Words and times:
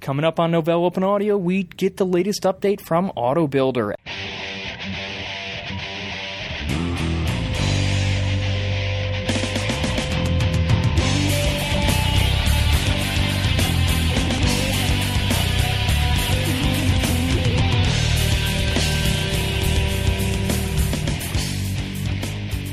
Coming 0.00 0.24
up 0.24 0.40
on 0.40 0.52
Novell 0.52 0.86
Open 0.86 1.04
Audio, 1.04 1.36
we 1.36 1.64
get 1.64 1.98
the 1.98 2.06
latest 2.06 2.44
update 2.44 2.80
from 2.80 3.10
Auto 3.16 3.46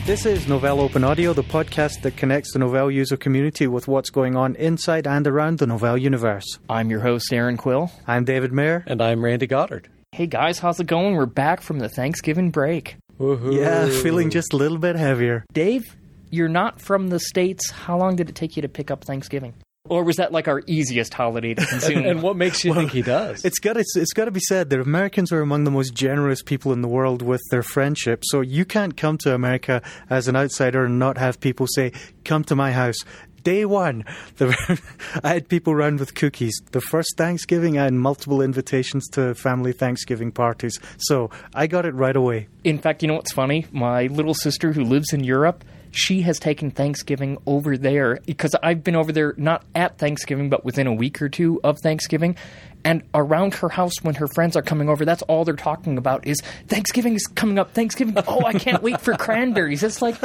This 0.07 0.25
is 0.25 0.45
Novell 0.45 0.79
Open 0.79 1.03
Audio, 1.03 1.33
the 1.33 1.43
podcast 1.43 2.01
that 2.03 2.15
connects 2.15 2.53
the 2.53 2.59
Novell 2.59 2.93
user 2.93 3.17
community 3.17 3.67
with 3.67 3.89
what's 3.89 4.09
going 4.09 4.37
on 4.37 4.55
inside 4.55 5.05
and 5.05 5.27
around 5.27 5.59
the 5.59 5.65
Novell 5.65 5.99
universe. 5.99 6.45
I'm 6.69 6.89
your 6.89 7.01
host, 7.01 7.33
Erin 7.33 7.57
Quill. 7.57 7.91
I'm 8.07 8.23
David 8.23 8.53
Mair. 8.53 8.85
And 8.87 9.01
I'm 9.01 9.21
Randy 9.21 9.47
Goddard. 9.47 9.89
Hey 10.13 10.25
guys, 10.25 10.59
how's 10.59 10.79
it 10.79 10.87
going? 10.87 11.15
We're 11.15 11.25
back 11.25 11.59
from 11.59 11.79
the 11.79 11.89
Thanksgiving 11.89 12.51
break. 12.51 12.95
Woohoo. 13.19 13.53
Yeah, 13.53 13.89
feeling 14.01 14.29
just 14.29 14.53
a 14.53 14.55
little 14.55 14.77
bit 14.77 14.95
heavier. 14.95 15.43
Dave, 15.51 15.83
you're 16.29 16.47
not 16.47 16.79
from 16.79 17.09
the 17.09 17.19
States. 17.19 17.69
How 17.69 17.97
long 17.97 18.15
did 18.15 18.29
it 18.29 18.35
take 18.35 18.55
you 18.55 18.61
to 18.61 18.69
pick 18.69 18.89
up 18.89 19.03
Thanksgiving? 19.03 19.55
Or 19.89 20.03
was 20.03 20.17
that 20.17 20.31
like 20.31 20.47
our 20.47 20.61
easiest 20.67 21.13
holiday 21.13 21.53
to 21.53 21.65
consume? 21.69 22.05
And 22.05 22.21
what 22.21 22.35
makes 22.35 22.63
you 22.63 22.73
think 22.73 22.91
he 22.91 23.01
does? 23.01 23.45
It's 23.45 23.59
got 23.59 23.77
it's, 23.77 23.95
it's 23.95 24.13
got 24.13 24.25
to 24.25 24.31
be 24.31 24.39
said 24.39 24.69
that 24.69 24.79
Americans 24.79 25.31
are 25.31 25.41
among 25.41 25.63
the 25.63 25.71
most 25.71 25.93
generous 25.93 26.41
people 26.41 26.73
in 26.73 26.81
the 26.81 26.87
world 26.87 27.21
with 27.21 27.41
their 27.51 27.63
friendship. 27.63 28.23
So 28.25 28.41
you 28.41 28.65
can't 28.65 28.95
come 28.97 29.17
to 29.19 29.33
America 29.33 29.81
as 30.09 30.27
an 30.27 30.35
outsider 30.35 30.85
and 30.85 30.99
not 30.99 31.17
have 31.17 31.39
people 31.39 31.67
say, 31.67 31.91
"Come 32.23 32.43
to 32.45 32.55
my 32.55 32.71
house." 32.71 32.97
Day 33.43 33.63
one, 33.63 34.03
the, 34.37 34.81
I 35.23 35.29
had 35.29 35.47
people 35.47 35.73
round 35.73 36.01
with 36.01 36.15
cookies. 36.15 36.59
The 36.71 36.81
first 36.81 37.13
Thanksgiving, 37.15 37.79
I 37.79 37.85
had 37.85 37.93
multiple 37.93 38.41
invitations 38.41 39.07
to 39.11 39.35
family 39.35 39.71
Thanksgiving 39.71 40.33
parties. 40.33 40.79
So 40.97 41.29
I 41.53 41.67
got 41.67 41.85
it 41.85 41.93
right 41.93 42.15
away. 42.15 42.49
In 42.65 42.77
fact, 42.77 43.01
you 43.01 43.07
know 43.07 43.13
what's 43.13 43.31
funny? 43.31 43.65
My 43.71 44.07
little 44.07 44.33
sister 44.33 44.73
who 44.73 44.83
lives 44.83 45.13
in 45.13 45.23
Europe, 45.23 45.63
she 45.91 46.21
has 46.21 46.39
taken 46.39 46.71
Thanksgiving 46.71 47.37
over 47.45 47.77
there 47.77 48.19
because 48.25 48.55
I've 48.61 48.83
been 48.83 48.95
over 48.95 49.11
there 49.11 49.33
not 49.37 49.63
at 49.75 49.97
Thanksgiving, 49.97 50.49
but 50.49 50.65
within 50.65 50.87
a 50.87 50.93
week 50.93 51.21
or 51.21 51.29
two 51.29 51.59
of 51.63 51.79
Thanksgiving. 51.79 52.35
And 52.85 53.03
around 53.13 53.55
her 53.55 53.69
house, 53.69 53.93
when 54.01 54.15
her 54.15 54.27
friends 54.27 54.55
are 54.55 54.61
coming 54.61 54.87
over, 54.87 55.03
that's 55.03 55.21
all 55.23 55.43
they're 55.43 55.55
talking 55.55 55.97
about 55.97 56.25
is 56.25 56.39
Thanksgiving 56.67 57.15
is 57.15 57.25
coming 57.27 57.59
up. 57.59 57.73
Thanksgiving. 57.73 58.15
Oh, 58.27 58.45
I 58.45 58.53
can't 58.53 58.81
wait 58.81 59.01
for 59.01 59.13
cranberries. 59.15 59.83
It's 59.83 60.01
like 60.01 60.19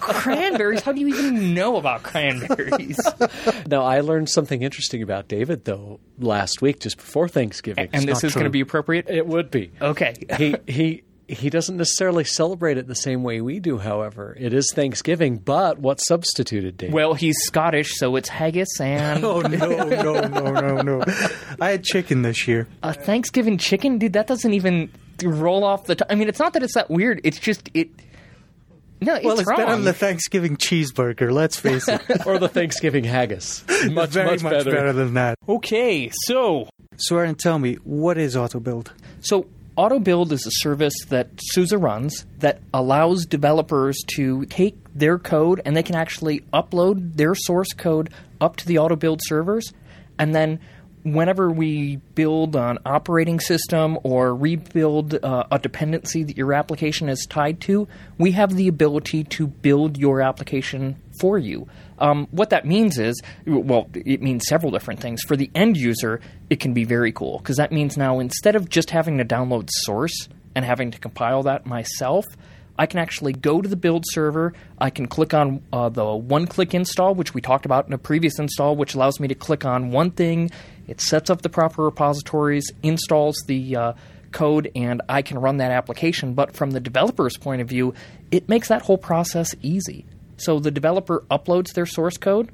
cranberries. 0.00 0.80
How 0.82 0.92
do 0.92 1.00
you 1.00 1.08
even 1.08 1.52
know 1.52 1.76
about 1.76 2.04
cranberries? 2.04 2.98
now, 3.66 3.82
I 3.82 4.00
learned 4.00 4.30
something 4.30 4.62
interesting 4.62 5.02
about 5.02 5.28
David, 5.28 5.64
though, 5.64 6.00
last 6.18 6.62
week, 6.62 6.80
just 6.80 6.96
before 6.96 7.28
Thanksgiving. 7.28 7.90
and 7.92 8.08
this 8.08 8.24
is 8.24 8.32
going 8.32 8.44
to 8.44 8.50
be 8.50 8.60
appropriate. 8.60 9.10
It 9.10 9.26
would 9.26 9.50
be. 9.50 9.72
Okay. 9.82 10.14
he 10.38 10.56
he 10.66 11.02
he 11.28 11.50
doesn't 11.50 11.76
necessarily 11.76 12.24
celebrate 12.24 12.78
it 12.78 12.86
the 12.86 12.94
same 12.94 13.22
way 13.22 13.40
we 13.40 13.58
do. 13.60 13.78
However, 13.78 14.36
it 14.38 14.52
is 14.54 14.70
Thanksgiving. 14.74 15.38
But 15.38 15.78
what 15.78 15.98
substituted, 15.98 16.76
David? 16.76 16.94
Well, 16.94 17.14
he's 17.14 17.36
Scottish, 17.44 17.92
so 17.96 18.16
it's 18.16 18.28
haggis 18.28 18.80
and 18.80 19.24
Oh 19.24 19.40
no, 19.40 19.48
no, 19.88 20.20
no, 20.28 20.50
no, 20.52 20.80
no! 20.82 21.04
I 21.60 21.70
had 21.70 21.84
chicken 21.84 22.22
this 22.22 22.46
year. 22.46 22.68
a 22.82 22.92
Thanksgiving 22.94 23.58
chicken, 23.58 23.98
dude. 23.98 24.12
That 24.14 24.26
doesn't 24.26 24.54
even 24.54 24.90
roll 25.22 25.64
off 25.64 25.84
the. 25.86 25.96
T- 25.96 26.04
I 26.08 26.14
mean, 26.14 26.28
it's 26.28 26.38
not 26.38 26.52
that 26.54 26.62
it's 26.62 26.74
that 26.74 26.90
weird. 26.90 27.20
It's 27.24 27.38
just 27.38 27.70
it. 27.74 27.90
No, 29.00 29.14
it's 29.14 29.24
well, 29.26 29.38
it's 29.38 29.46
wrong. 29.48 29.58
better 29.58 29.72
than 29.72 29.84
the 29.84 29.92
Thanksgiving 29.92 30.56
cheeseburger. 30.56 31.30
Let's 31.30 31.58
face 31.60 31.86
it. 31.86 32.00
or 32.26 32.38
the 32.38 32.48
Thanksgiving 32.48 33.04
haggis? 33.04 33.62
Much 33.90 34.10
Very 34.10 34.30
much, 34.30 34.42
much 34.42 34.52
better. 34.52 34.70
better 34.70 34.92
than 34.94 35.14
that. 35.14 35.36
okay, 35.46 36.10
so 36.24 36.68
So, 36.96 37.18
Erin, 37.18 37.34
tell 37.34 37.58
me, 37.58 37.74
what 37.84 38.16
is 38.16 38.34
AutoBuild? 38.36 38.88
So, 39.20 39.48
AutoBuild 39.76 40.32
is 40.32 40.46
a 40.46 40.50
service 40.52 40.94
that 41.10 41.28
SUSE 41.38 41.74
runs 41.74 42.24
that 42.38 42.62
allows 42.72 43.26
developers 43.26 43.98
to 44.14 44.46
take 44.46 44.74
their 44.94 45.18
code 45.18 45.60
and 45.66 45.76
they 45.76 45.82
can 45.82 45.94
actually 45.94 46.40
upload 46.54 47.16
their 47.16 47.34
source 47.34 47.74
code 47.74 48.08
up 48.40 48.56
to 48.56 48.66
the 48.66 48.76
AutoBuild 48.76 49.18
servers. 49.22 49.74
And 50.18 50.34
then, 50.34 50.60
whenever 51.06 51.50
we 51.50 51.96
build 52.16 52.56
an 52.56 52.78
operating 52.84 53.38
system 53.38 53.96
or 54.02 54.34
rebuild 54.34 55.14
uh, 55.14 55.44
a 55.52 55.58
dependency 55.58 56.24
that 56.24 56.36
your 56.36 56.52
application 56.52 57.08
is 57.08 57.24
tied 57.30 57.60
to, 57.60 57.86
we 58.18 58.32
have 58.32 58.56
the 58.56 58.66
ability 58.66 59.22
to 59.22 59.46
build 59.46 59.96
your 59.96 60.20
application 60.20 60.96
for 61.20 61.38
you. 61.38 61.68
Um, 62.00 62.26
what 62.32 62.50
that 62.50 62.66
means 62.66 62.98
is, 62.98 63.20
well, 63.46 63.88
it 63.94 64.20
means 64.20 64.46
several 64.48 64.72
different 64.72 65.00
things. 65.00 65.22
For 65.22 65.36
the 65.36 65.48
end 65.54 65.76
user, 65.76 66.20
it 66.50 66.58
can 66.58 66.74
be 66.74 66.84
very 66.84 67.12
cool 67.12 67.38
because 67.38 67.56
that 67.56 67.70
means 67.70 67.96
now 67.96 68.18
instead 68.18 68.56
of 68.56 68.68
just 68.68 68.90
having 68.90 69.18
to 69.18 69.24
download 69.24 69.68
source 69.70 70.28
and 70.56 70.64
having 70.64 70.90
to 70.90 70.98
compile 70.98 71.44
that 71.44 71.66
myself, 71.66 72.24
I 72.78 72.86
can 72.86 73.00
actually 73.00 73.32
go 73.32 73.62
to 73.62 73.68
the 73.68 73.76
build 73.76 74.04
server. 74.06 74.52
I 74.78 74.90
can 74.90 75.06
click 75.06 75.34
on 75.34 75.62
uh, 75.72 75.88
the 75.88 76.14
one 76.14 76.46
click 76.46 76.74
install, 76.74 77.14
which 77.14 77.34
we 77.34 77.40
talked 77.40 77.64
about 77.64 77.86
in 77.86 77.92
a 77.92 77.98
previous 77.98 78.38
install, 78.38 78.76
which 78.76 78.94
allows 78.94 79.18
me 79.20 79.28
to 79.28 79.34
click 79.34 79.64
on 79.64 79.90
one 79.90 80.10
thing. 80.10 80.50
It 80.86 81.00
sets 81.00 81.30
up 81.30 81.42
the 81.42 81.48
proper 81.48 81.84
repositories, 81.84 82.70
installs 82.82 83.36
the 83.46 83.76
uh, 83.76 83.92
code, 84.32 84.70
and 84.76 85.02
I 85.08 85.22
can 85.22 85.38
run 85.38 85.56
that 85.58 85.70
application. 85.70 86.34
But 86.34 86.54
from 86.54 86.72
the 86.72 86.80
developer's 86.80 87.36
point 87.36 87.62
of 87.62 87.68
view, 87.68 87.94
it 88.30 88.48
makes 88.48 88.68
that 88.68 88.82
whole 88.82 88.98
process 88.98 89.54
easy. 89.62 90.04
So 90.36 90.58
the 90.58 90.70
developer 90.70 91.24
uploads 91.30 91.72
their 91.72 91.86
source 91.86 92.18
code. 92.18 92.50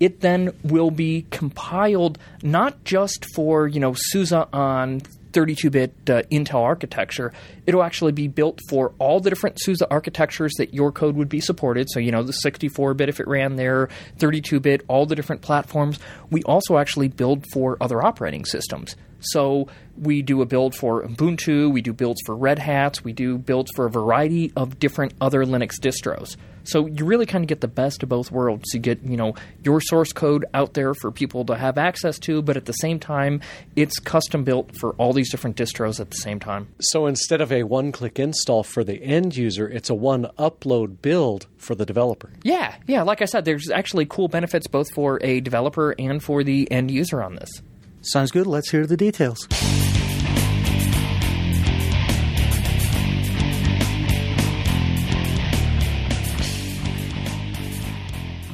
It 0.00 0.20
then 0.20 0.52
will 0.64 0.90
be 0.90 1.26
compiled 1.30 2.18
not 2.42 2.82
just 2.82 3.24
for 3.34 3.68
you 3.68 3.78
know 3.78 3.94
SUSE 3.94 4.32
on 4.32 5.02
32-bit 5.32 5.94
uh, 6.08 6.22
Intel 6.30 6.62
architecture. 6.62 7.32
It'll 7.66 7.82
actually 7.82 8.12
be 8.12 8.28
built 8.28 8.60
for 8.68 8.94
all 8.98 9.20
the 9.20 9.30
different 9.30 9.60
SUSE 9.60 9.82
architectures 9.82 10.52
that 10.58 10.74
your 10.74 10.92
code 10.92 11.16
would 11.16 11.28
be 11.28 11.40
supported. 11.40 11.88
So 11.90 12.00
you 12.00 12.12
know 12.12 12.22
the 12.22 12.32
64-bit 12.44 13.08
if 13.08 13.20
it 13.20 13.28
ran 13.28 13.56
there, 13.56 13.88
32-bit, 14.18 14.84
all 14.88 15.06
the 15.06 15.14
different 15.14 15.42
platforms. 15.42 15.98
We 16.30 16.42
also 16.44 16.78
actually 16.78 17.08
build 17.08 17.44
for 17.52 17.76
other 17.80 18.04
operating 18.04 18.44
systems. 18.44 18.96
So 19.20 19.68
we 19.96 20.22
do 20.22 20.42
a 20.42 20.46
build 20.46 20.74
for 20.74 21.04
Ubuntu, 21.04 21.72
we 21.72 21.80
do 21.80 21.92
builds 21.92 22.20
for 22.26 22.34
Red 22.34 22.58
Hats, 22.58 23.04
we 23.04 23.12
do 23.12 23.38
builds 23.38 23.70
for 23.74 23.86
a 23.86 23.90
variety 23.90 24.52
of 24.56 24.78
different 24.78 25.14
other 25.20 25.44
Linux 25.44 25.78
distros. 25.80 26.36
So 26.64 26.86
you 26.86 27.04
really 27.04 27.26
kind 27.26 27.44
of 27.44 27.48
get 27.48 27.60
the 27.60 27.68
best 27.68 28.02
of 28.02 28.08
both 28.08 28.30
worlds. 28.30 28.72
You 28.72 28.80
get, 28.80 29.02
you 29.02 29.16
know, 29.16 29.34
your 29.64 29.80
source 29.80 30.12
code 30.12 30.44
out 30.54 30.74
there 30.74 30.94
for 30.94 31.10
people 31.10 31.44
to 31.46 31.56
have 31.56 31.78
access 31.78 32.18
to, 32.20 32.42
but 32.42 32.56
at 32.56 32.66
the 32.66 32.72
same 32.72 32.98
time, 32.98 33.40
it's 33.76 33.98
custom 33.98 34.44
built 34.44 34.76
for 34.78 34.92
all 34.94 35.12
these 35.12 35.30
different 35.30 35.56
distros 35.56 36.00
at 36.00 36.10
the 36.10 36.16
same 36.16 36.40
time. 36.40 36.68
So 36.80 37.06
instead 37.06 37.40
of 37.40 37.52
a 37.52 37.62
one-click 37.64 38.18
install 38.18 38.62
for 38.62 38.84
the 38.84 39.02
end 39.02 39.36
user, 39.36 39.68
it's 39.68 39.90
a 39.90 39.94
one 39.94 40.26
upload 40.38 41.02
build 41.02 41.46
for 41.56 41.74
the 41.74 41.86
developer. 41.86 42.30
Yeah, 42.42 42.74
yeah, 42.86 43.02
like 43.02 43.22
I 43.22 43.26
said, 43.26 43.44
there's 43.44 43.70
actually 43.70 44.06
cool 44.06 44.28
benefits 44.28 44.66
both 44.66 44.92
for 44.92 45.18
a 45.22 45.40
developer 45.40 45.94
and 45.98 46.22
for 46.22 46.42
the 46.44 46.70
end 46.70 46.90
user 46.90 47.22
on 47.22 47.34
this. 47.36 47.62
Sounds 48.02 48.30
good. 48.30 48.46
Let's 48.46 48.70
hear 48.70 48.86
the 48.86 48.96
details. 48.96 49.46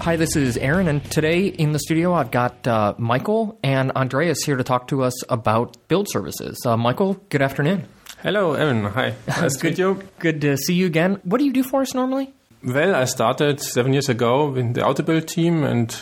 Hi, 0.09 0.17
this 0.17 0.37
is 0.37 0.57
Erin, 0.57 0.89
and 0.89 1.05
today 1.11 1.49
in 1.49 1.73
the 1.73 1.79
studio 1.79 2.15
I've 2.15 2.31
got 2.31 2.67
uh, 2.67 2.95
Michael 2.97 3.59
and 3.63 3.93
Andreas 3.93 4.43
here 4.43 4.57
to 4.57 4.65
talk 4.65 4.89
to 4.89 5.03
us 5.03 5.13
about 5.31 5.77
build 5.89 6.09
services. 6.09 6.59
Uh, 6.65 6.79
Michael, 6.79 7.21
good 7.29 7.43
afternoon. 7.43 7.87
Hello, 8.23 8.55
Erin. 8.55 8.85
Hi. 8.85 9.17
To 9.27 9.65
meet 9.65 9.77
you. 9.77 10.03
Good 10.19 10.41
to 10.41 10.57
see 10.57 10.73
you 10.73 10.87
again. 10.87 11.21
What 11.25 11.37
do 11.37 11.45
you 11.45 11.53
do 11.53 11.63
for 11.63 11.83
us 11.83 11.93
normally? 11.93 12.33
Well, 12.65 12.95
I 12.95 13.05
started 13.05 13.61
seven 13.61 13.93
years 13.93 14.09
ago 14.09 14.55
in 14.55 14.73
the 14.73 14.81
AutoBuild 14.81 15.27
team 15.27 15.63
and 15.63 15.95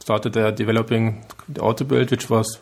started 0.00 0.36
uh, 0.36 0.50
developing 0.50 1.24
the 1.48 1.60
AutoBuild, 1.60 2.10
which 2.10 2.28
was 2.28 2.58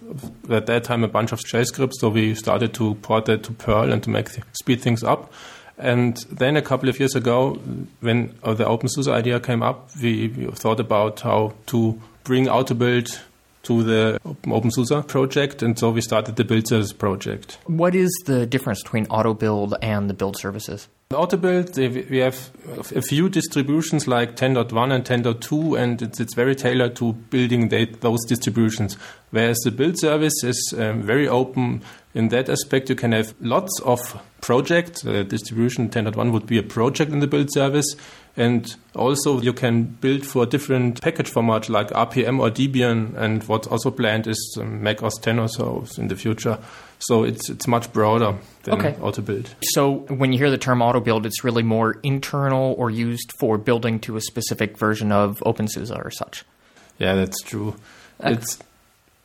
at 0.50 0.66
that 0.66 0.84
time 0.84 1.02
a 1.02 1.08
bunch 1.08 1.32
of 1.32 1.40
shell 1.40 1.64
scripts. 1.64 1.98
So 1.98 2.10
we 2.10 2.34
started 2.34 2.74
to 2.74 2.96
port 2.96 3.24
that 3.24 3.42
to 3.44 3.52
Perl 3.54 3.90
and 3.90 4.02
to 4.02 4.10
make 4.10 4.30
th- 4.30 4.44
speed 4.52 4.82
things 4.82 5.02
up. 5.02 5.32
And 5.80 6.16
then 6.30 6.56
a 6.56 6.62
couple 6.62 6.88
of 6.88 6.98
years 7.00 7.14
ago, 7.14 7.54
when 8.00 8.34
uh, 8.42 8.54
the 8.54 8.64
OpenSUSE 8.64 9.10
idea 9.10 9.40
came 9.40 9.62
up, 9.62 9.90
we, 10.00 10.28
we 10.28 10.46
thought 10.52 10.78
about 10.78 11.20
how 11.20 11.54
to 11.66 12.00
bring 12.24 12.46
AutoBuild 12.46 13.18
to 13.62 13.82
the 13.82 14.20
OpenSUSE 14.24 15.06
project, 15.06 15.62
and 15.62 15.78
so 15.78 15.90
we 15.90 16.00
started 16.00 16.36
the 16.36 16.44
Build 16.44 16.66
Service 16.66 16.92
project. 16.92 17.58
What 17.66 17.94
is 17.94 18.10
the 18.26 18.46
difference 18.46 18.82
between 18.82 19.06
AutoBuild 19.06 19.74
and 19.82 20.08
the 20.08 20.14
build 20.14 20.36
services? 20.36 20.88
AutoBuild, 21.10 22.08
we 22.08 22.18
have 22.18 22.50
a 22.94 23.02
few 23.02 23.28
distributions 23.28 24.06
like 24.06 24.36
10.1 24.36 24.92
and 24.92 25.04
10.2, 25.04 25.78
and 25.78 26.00
it's, 26.00 26.20
it's 26.20 26.34
very 26.34 26.54
tailored 26.54 26.96
to 26.96 27.12
building 27.12 27.68
those 28.00 28.24
distributions. 28.26 28.96
Whereas 29.30 29.58
the 29.64 29.70
build 29.70 29.98
service 29.98 30.42
is 30.42 30.74
um, 30.76 31.02
very 31.02 31.28
open, 31.28 31.82
in 32.14 32.28
that 32.28 32.48
aspect, 32.48 32.88
you 32.88 32.96
can 32.96 33.12
have 33.12 33.34
lots 33.40 33.80
of 33.84 34.20
projects. 34.40 35.06
Uh, 35.06 35.22
distribution 35.22 35.88
10.1 35.88 36.32
would 36.32 36.46
be 36.46 36.58
a 36.58 36.62
project 36.62 37.12
in 37.12 37.20
the 37.20 37.28
build 37.28 37.52
service. 37.52 37.86
And 38.36 38.74
also, 38.96 39.40
you 39.40 39.52
can 39.52 39.84
build 39.84 40.26
for 40.26 40.46
different 40.46 41.00
package 41.00 41.30
formats 41.30 41.68
like 41.68 41.90
RPM 41.90 42.40
or 42.40 42.50
Debian. 42.50 43.16
And 43.16 43.44
what's 43.44 43.68
also 43.68 43.90
planned 43.92 44.26
is 44.26 44.58
um, 44.60 44.82
Mac 44.82 45.02
OS 45.02 45.18
10 45.18 45.38
or 45.38 45.48
so 45.48 45.84
in 45.98 46.08
the 46.08 46.16
future. 46.16 46.58
So 46.98 47.22
it's 47.24 47.48
it's 47.48 47.66
much 47.66 47.92
broader 47.92 48.36
than 48.64 48.74
Okay. 48.74 48.96
auto 49.00 49.22
build. 49.22 49.54
So 49.74 50.00
when 50.08 50.32
you 50.32 50.38
hear 50.38 50.50
the 50.50 50.58
term 50.58 50.82
auto 50.82 51.00
build, 51.00 51.26
it's 51.26 51.44
really 51.44 51.62
more 51.62 51.98
internal 52.02 52.74
or 52.76 52.90
used 52.90 53.32
for 53.38 53.56
building 53.56 54.00
to 54.00 54.16
a 54.16 54.20
specific 54.20 54.76
version 54.76 55.12
of 55.12 55.38
OpenSUSE 55.46 55.96
or 55.96 56.10
such. 56.10 56.44
Yeah, 56.98 57.14
that's 57.14 57.40
true. 57.42 57.76
It's 58.22 58.58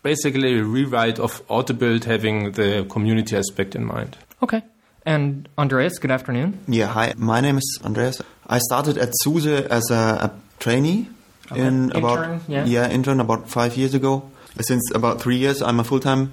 basically 0.05 0.59
a 0.59 0.63
rewrite 0.63 1.17
of 1.17 1.45
Autobuild 1.47 2.03
having 2.03 2.51
the 2.51 2.85
community 2.89 3.35
aspect 3.35 3.75
in 3.75 3.83
mind. 3.83 4.15
Okay. 4.43 4.61
And 5.03 5.49
Andreas, 5.57 5.97
good 5.97 6.11
afternoon. 6.11 6.59
Yeah, 6.67 6.85
hi. 6.85 7.13
My 7.17 7.41
name 7.41 7.57
is 7.57 7.79
Andreas. 7.83 8.21
I 8.45 8.59
started 8.59 8.99
at 8.99 9.09
SUSE 9.23 9.47
as 9.47 9.89
a, 9.89 10.29
a 10.29 10.31
trainee 10.59 11.09
in 11.55 11.91
Intern, 11.91 11.91
about 11.91 12.41
yeah. 12.47 12.87
intern 12.87 13.19
about 13.19 13.49
five 13.49 13.75
years 13.77 13.95
ago. 13.95 14.29
Since 14.61 14.91
about 14.93 15.21
three 15.21 15.37
years, 15.37 15.63
I'm 15.63 15.79
a 15.79 15.83
full 15.83 15.99
time. 15.99 16.31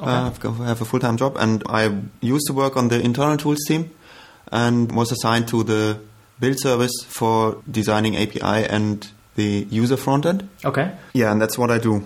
Okay. 0.00 0.10
Uh, 0.10 0.26
I've 0.28 0.42
have 0.42 0.80
a 0.80 0.86
full 0.86 1.00
time 1.00 1.18
job, 1.18 1.36
and 1.38 1.62
I 1.68 1.94
used 2.22 2.46
to 2.46 2.54
work 2.54 2.76
on 2.76 2.88
the 2.88 3.00
internal 3.00 3.36
tools 3.36 3.60
team, 3.68 3.90
and 4.50 4.92
was 4.92 5.12
assigned 5.12 5.46
to 5.48 5.62
the 5.62 6.00
build 6.40 6.58
service 6.58 6.96
for 7.06 7.62
designing 7.70 8.16
API 8.16 8.64
and 8.76 9.06
the 9.36 9.66
user 9.70 9.98
front 9.98 10.24
end. 10.24 10.48
Okay. 10.64 10.90
Yeah, 11.12 11.32
and 11.32 11.40
that's 11.40 11.58
what 11.58 11.70
I 11.70 11.78
do. 11.78 12.02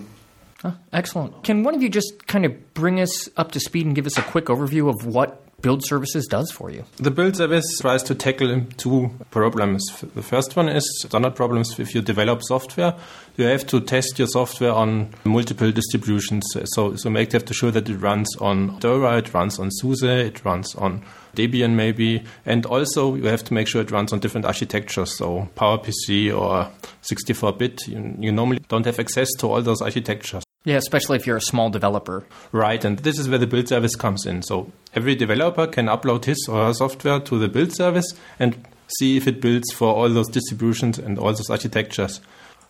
Oh, 0.63 0.75
excellent. 0.93 1.43
Can 1.43 1.63
one 1.63 1.75
of 1.75 1.83
you 1.83 1.89
just 1.89 2.27
kind 2.27 2.45
of 2.45 2.73
bring 2.73 2.99
us 2.99 3.29
up 3.37 3.51
to 3.51 3.59
speed 3.59 3.85
and 3.85 3.95
give 3.95 4.05
us 4.05 4.17
a 4.17 4.21
quick 4.21 4.45
overview 4.45 4.89
of 4.89 5.05
what 5.05 5.41
Build 5.61 5.83
Services 5.85 6.27
does 6.27 6.51
for 6.51 6.69
you? 6.69 6.83
The 6.97 7.11
build 7.11 7.35
service 7.37 7.65
tries 7.79 8.03
to 8.03 8.15
tackle 8.15 8.61
two 8.77 9.09
problems. 9.31 9.83
The 10.13 10.21
first 10.21 10.55
one 10.55 10.69
is 10.69 10.87
standard 11.01 11.35
problems 11.35 11.79
if 11.79 11.95
you 11.95 12.01
develop 12.01 12.43
software. 12.43 12.95
You 13.37 13.45
have 13.45 13.65
to 13.67 13.81
test 13.81 14.19
your 14.19 14.27
software 14.27 14.73
on 14.73 15.09
multiple 15.23 15.71
distributions. 15.71 16.45
So, 16.75 16.95
so 16.95 17.09
make 17.09 17.31
have 17.31 17.45
to 17.45 17.53
show 17.53 17.71
that 17.71 17.89
it 17.89 17.97
runs 17.97 18.27
on 18.37 18.75
Fedora, 18.75 19.17
it 19.17 19.33
runs 19.33 19.59
on 19.59 19.71
SUSE, 19.71 20.03
it 20.03 20.45
runs 20.45 20.75
on 20.75 21.03
Debian 21.35 21.71
maybe, 21.71 22.23
and 22.45 22.65
also 22.65 23.15
you 23.15 23.25
have 23.25 23.43
to 23.45 23.53
make 23.53 23.67
sure 23.67 23.81
it 23.81 23.91
runs 23.91 24.13
on 24.13 24.19
different 24.19 24.45
architectures. 24.45 25.17
So 25.17 25.49
PowerPC 25.55 26.35
or 26.35 26.71
64-bit. 27.11 27.87
You, 27.87 28.15
you 28.19 28.31
normally 28.31 28.61
don't 28.67 28.85
have 28.85 28.99
access 28.99 29.29
to 29.39 29.47
all 29.47 29.61
those 29.61 29.81
architectures. 29.81 30.44
Yeah, 30.65 30.77
especially 30.77 31.17
if 31.17 31.27
you're 31.27 31.37
a 31.37 31.41
small 31.41 31.69
developer. 31.69 32.25
Right, 32.51 32.83
and 32.83 32.99
this 32.99 33.19
is 33.19 33.29
where 33.29 33.37
the 33.37 33.47
build 33.47 33.69
service 33.69 33.95
comes 33.95 34.25
in. 34.25 34.41
So 34.41 34.71
every 34.93 35.15
developer 35.15 35.67
can 35.67 35.85
upload 35.85 36.25
his 36.25 36.47
or 36.49 36.65
her 36.65 36.73
software 36.73 37.19
to 37.19 37.39
the 37.39 37.47
build 37.47 37.73
service 37.73 38.13
and 38.39 38.67
see 38.99 39.15
if 39.15 39.27
it 39.27 39.41
builds 39.41 39.71
for 39.73 39.93
all 39.93 40.09
those 40.09 40.27
distributions 40.27 40.97
and 40.97 41.17
all 41.19 41.33
those 41.33 41.49
architectures. 41.49 42.19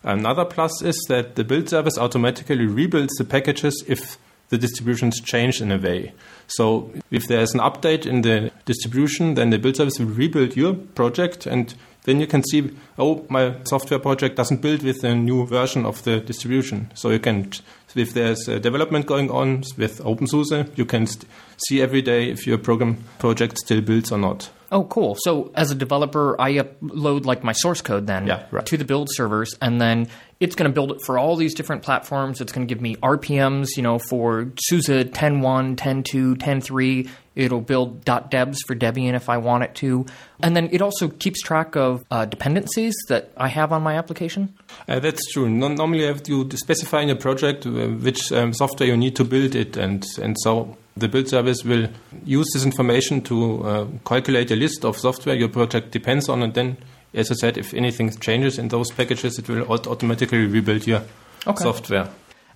Another 0.02 0.44
plus 0.44 0.82
is 0.82 1.04
that 1.08 1.36
the 1.36 1.44
build 1.44 1.68
service 1.68 1.98
automatically 1.98 2.66
rebuilds 2.66 3.14
the 3.16 3.24
packages 3.24 3.82
if 3.88 4.18
the 4.50 4.58
distributions 4.58 5.20
change 5.20 5.60
in 5.60 5.72
a 5.72 5.78
way. 5.78 6.12
So 6.46 6.92
if 7.10 7.26
there's 7.26 7.52
an 7.54 7.60
update 7.60 8.06
in 8.06 8.22
the 8.22 8.52
distribution, 8.64 9.34
then 9.34 9.50
the 9.50 9.58
build 9.58 9.76
service 9.76 9.98
will 9.98 10.06
rebuild 10.06 10.54
your 10.54 10.74
project 10.74 11.46
and 11.46 11.74
then 12.06 12.18
you 12.20 12.26
can 12.26 12.42
see, 12.42 12.70
oh, 12.98 13.26
my 13.28 13.54
software 13.64 13.98
project 14.00 14.36
doesn't 14.36 14.62
build 14.62 14.82
with 14.82 15.02
the 15.02 15.14
new 15.14 15.44
version 15.46 15.84
of 15.84 16.02
the 16.04 16.20
distribution. 16.20 16.90
So 16.94 17.10
you 17.10 17.18
can, 17.18 17.50
if 17.94 18.14
there's 18.14 18.48
a 18.48 18.58
development 18.58 19.06
going 19.06 19.30
on 19.30 19.64
with 19.76 20.00
OpenSUSE, 20.02 20.78
you 20.78 20.86
can 20.86 21.06
st- 21.06 21.26
see 21.68 21.82
every 21.82 22.00
day 22.02 22.30
if 22.30 22.46
your 22.46 22.58
program 22.58 23.04
project 23.18 23.58
still 23.58 23.80
builds 23.82 24.10
or 24.10 24.18
not. 24.18 24.50
Oh, 24.72 24.82
cool. 24.84 25.16
So 25.20 25.52
as 25.54 25.70
a 25.70 25.74
developer, 25.76 26.40
I 26.40 26.54
upload 26.54 27.24
like 27.24 27.44
my 27.44 27.52
source 27.52 27.80
code 27.80 28.06
then 28.08 28.26
Yeah, 28.26 28.46
right. 28.50 28.66
to 28.66 28.76
the 28.76 28.84
build 28.84 29.08
servers, 29.12 29.54
and 29.62 29.80
then 29.80 30.08
it's 30.38 30.54
going 30.54 30.70
to 30.70 30.74
build 30.74 30.92
it 30.92 31.00
for 31.02 31.18
all 31.18 31.36
these 31.36 31.54
different 31.54 31.82
platforms. 31.82 32.40
It's 32.40 32.52
going 32.52 32.66
to 32.66 32.72
give 32.72 32.82
me 32.82 32.96
RPMs, 32.96 33.68
you 33.76 33.82
know, 33.82 33.98
for 33.98 34.52
SUSE 34.60 34.88
10.1, 34.88 35.76
10.2, 35.76 36.36
10.3. 36.36 37.08
It'll 37.34 37.60
build 37.60 38.04
.debs 38.04 38.62
for 38.66 38.74
Debian 38.74 39.14
if 39.14 39.28
I 39.28 39.36
want 39.38 39.64
it 39.64 39.74
to. 39.76 40.06
And 40.42 40.56
then 40.56 40.68
it 40.72 40.82
also 40.82 41.08
keeps 41.08 41.40
track 41.42 41.76
of 41.76 42.04
uh, 42.10 42.24
dependencies 42.24 42.94
that 43.08 43.30
I 43.36 43.48
have 43.48 43.72
on 43.72 43.82
my 43.82 43.96
application. 43.96 44.54
Uh, 44.88 45.00
that's 45.00 45.24
true. 45.32 45.48
No- 45.48 45.68
normally, 45.68 46.00
you 46.00 46.06
have 46.06 46.22
to 46.24 46.48
specify 46.56 47.02
in 47.02 47.08
your 47.08 47.18
project 47.18 47.66
uh, 47.66 47.70
which 47.88 48.32
um, 48.32 48.52
software 48.52 48.88
you 48.88 48.96
need 48.96 49.16
to 49.16 49.24
build 49.24 49.54
it, 49.54 49.76
and 49.76 50.06
and 50.22 50.36
so 50.40 50.76
the 50.96 51.08
build 51.08 51.28
service 51.28 51.62
will 51.62 51.88
use 52.24 52.46
this 52.54 52.64
information 52.64 53.20
to 53.22 53.62
uh, 53.64 53.86
calculate 54.06 54.50
a 54.50 54.56
list 54.56 54.84
of 54.84 54.96
software 54.96 55.34
your 55.34 55.48
project 55.48 55.90
depends 55.90 56.28
on, 56.28 56.42
and 56.42 56.54
then, 56.54 56.76
as 57.14 57.30
I 57.30 57.34
said, 57.34 57.58
if 57.58 57.72
anything 57.74 58.10
changes 58.18 58.58
in 58.58 58.68
those 58.68 58.90
packages, 58.90 59.38
it 59.38 59.48
will 59.48 59.70
automatically 59.70 60.46
rebuild 60.46 60.86
your 60.86 61.02
Okay. 61.46 61.62
software. 61.62 62.08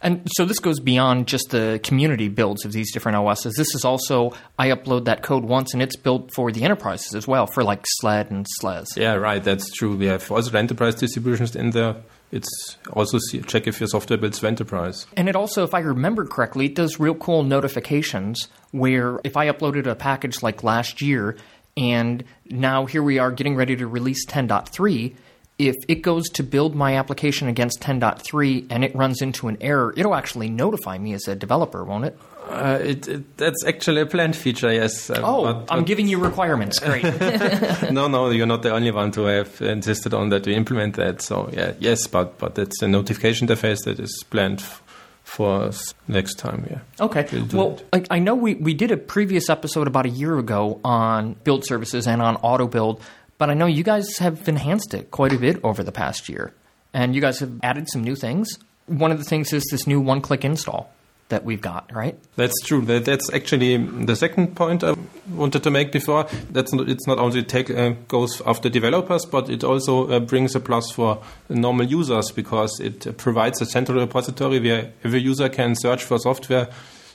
And 0.02 0.22
so 0.34 0.46
this 0.46 0.58
goes 0.58 0.80
beyond 0.80 1.26
just 1.28 1.50
the 1.50 1.78
community 1.84 2.28
builds 2.28 2.64
of 2.64 2.72
these 2.72 2.90
different 2.90 3.18
OSs. 3.18 3.54
This 3.56 3.74
is 3.74 3.84
also, 3.84 4.32
I 4.58 4.68
upload 4.70 5.04
that 5.04 5.22
code 5.22 5.44
once 5.44 5.74
and 5.74 5.82
it's 5.82 5.94
built 5.96 6.30
for 6.34 6.50
the 6.50 6.62
enterprises 6.64 7.14
as 7.14 7.28
well, 7.28 7.46
for 7.46 7.62
like 7.62 7.84
SLED 8.00 8.30
and 8.30 8.46
SLES. 8.60 8.96
Yeah, 8.96 9.14
right. 9.14 9.44
That's 9.44 9.70
true. 9.70 9.96
We 9.96 10.06
have 10.06 10.30
also 10.32 10.50
the 10.50 10.58
enterprise 10.58 10.94
distributions 10.94 11.54
in 11.54 11.70
there. 11.72 11.96
It's 12.32 12.78
also 12.94 13.18
see, 13.18 13.42
check 13.42 13.66
if 13.66 13.78
your 13.78 13.88
software 13.88 14.16
builds 14.16 14.38
for 14.38 14.46
enterprise. 14.46 15.06
And 15.18 15.28
it 15.28 15.36
also, 15.36 15.64
if 15.64 15.74
I 15.74 15.80
remember 15.80 16.24
correctly, 16.24 16.68
does 16.68 16.98
real 16.98 17.14
cool 17.14 17.42
notifications 17.42 18.48
where 18.70 19.20
if 19.24 19.36
I 19.36 19.48
uploaded 19.48 19.86
a 19.86 19.94
package 19.94 20.42
like 20.42 20.62
last 20.64 21.02
year 21.02 21.36
and 21.76 22.24
now 22.48 22.86
here 22.86 23.02
we 23.02 23.18
are 23.18 23.30
getting 23.30 23.56
ready 23.56 23.76
to 23.76 23.86
release 23.86 24.26
10.3, 24.26 25.14
if 25.58 25.76
it 25.88 25.96
goes 25.96 26.28
to 26.30 26.42
build 26.42 26.74
my 26.74 26.96
application 26.96 27.46
against 27.48 27.80
10.3 27.82 28.66
and 28.70 28.82
it 28.82 28.94
runs 28.96 29.20
into 29.20 29.46
an 29.48 29.58
error, 29.60 29.92
it'll 29.96 30.14
actually 30.14 30.48
notify 30.48 30.96
me 30.98 31.12
as 31.12 31.28
a 31.28 31.34
developer, 31.36 31.84
won't 31.84 32.06
it? 32.06 32.18
Uh, 32.48 32.78
it, 32.82 33.06
it, 33.06 33.36
that's 33.36 33.62
actually 33.66 34.00
a 34.00 34.06
planned 34.06 34.34
feature, 34.34 34.72
yes. 34.72 35.10
Uh, 35.10 35.20
Oh, 35.22 35.44
but- 35.52 35.66
I'm 35.72 35.84
giving 35.84 36.08
you 36.08 36.18
requirements. 36.18 36.78
Great. 36.78 37.04
no, 37.92 38.08
no, 38.08 38.30
you're 38.30 38.46
not 38.46 38.62
the 38.62 38.72
only 38.72 38.90
one 38.90 39.12
to 39.12 39.24
have 39.26 39.60
insisted 39.60 40.14
on 40.14 40.30
that 40.30 40.46
we 40.46 40.54
implement 40.54 40.96
that. 40.96 41.20
So 41.22 41.50
yeah, 41.52 41.74
yes, 41.78 42.06
but 42.06 42.38
but 42.38 42.58
it's 42.58 42.80
a 42.82 42.88
notification 42.88 43.46
interface 43.46 43.84
that 43.84 44.00
is 44.00 44.24
planned 44.30 44.60
f- 44.60 44.82
for 45.30 45.62
us 45.62 45.94
next 46.08 46.34
time. 46.34 46.66
Yeah. 46.68 46.80
Okay. 47.06 47.24
We'll 47.32 47.46
Well, 47.52 47.80
I, 47.92 48.04
I 48.10 48.18
know 48.18 48.34
we, 48.34 48.54
we 48.54 48.74
did 48.74 48.90
a 48.90 48.96
previous 48.96 49.48
episode 49.48 49.86
about 49.86 50.04
a 50.04 50.08
year 50.08 50.36
ago 50.38 50.80
on 50.84 51.34
build 51.44 51.64
services 51.64 52.08
and 52.08 52.20
on 52.20 52.34
auto 52.36 52.66
build, 52.66 53.00
but 53.38 53.48
I 53.48 53.54
know 53.54 53.66
you 53.66 53.84
guys 53.84 54.18
have 54.18 54.48
enhanced 54.48 54.92
it 54.92 55.12
quite 55.12 55.32
a 55.32 55.38
bit 55.38 55.60
over 55.62 55.84
the 55.84 55.92
past 55.92 56.28
year. 56.28 56.52
And 56.92 57.14
you 57.14 57.20
guys 57.20 57.38
have 57.38 57.60
added 57.62 57.88
some 57.88 58.02
new 58.02 58.16
things. 58.16 58.58
One 58.86 59.12
of 59.12 59.18
the 59.18 59.24
things 59.24 59.52
is 59.52 59.64
this 59.70 59.86
new 59.86 60.00
one 60.00 60.20
click 60.20 60.44
install 60.44 60.92
that 61.30 61.44
we've 61.44 61.60
got, 61.60 61.90
right? 61.92 62.16
That's 62.36 62.54
true. 62.64 62.82
That, 62.82 63.06
that's 63.06 63.32
actually 63.32 63.76
the 63.78 64.14
second 64.14 64.54
point 64.54 64.84
I 64.84 64.94
wanted 65.30 65.62
to 65.62 65.70
make 65.70 65.90
before. 65.90 66.26
That's 66.50 66.72
not, 66.72 66.88
it's 66.88 67.06
not 67.06 67.18
only 67.18 67.42
take, 67.42 67.70
uh, 67.70 67.94
goes 68.06 68.42
after 68.46 68.68
developers, 68.68 69.24
but 69.24 69.48
it 69.48 69.64
also 69.64 70.08
uh, 70.10 70.20
brings 70.20 70.54
a 70.54 70.60
plus 70.60 70.90
for 70.90 71.22
normal 71.48 71.86
users 71.86 72.30
because 72.30 72.78
it 72.80 73.06
uh, 73.06 73.12
provides 73.12 73.60
a 73.62 73.66
central 73.66 73.98
repository 73.98 74.60
where 74.60 74.92
every 75.02 75.20
user 75.20 75.48
can 75.48 75.74
search 75.74 76.04
for 76.04 76.18
software 76.18 76.68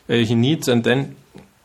uh, 0.08 0.14
he 0.14 0.36
needs, 0.36 0.68
and 0.68 0.84
then 0.84 1.16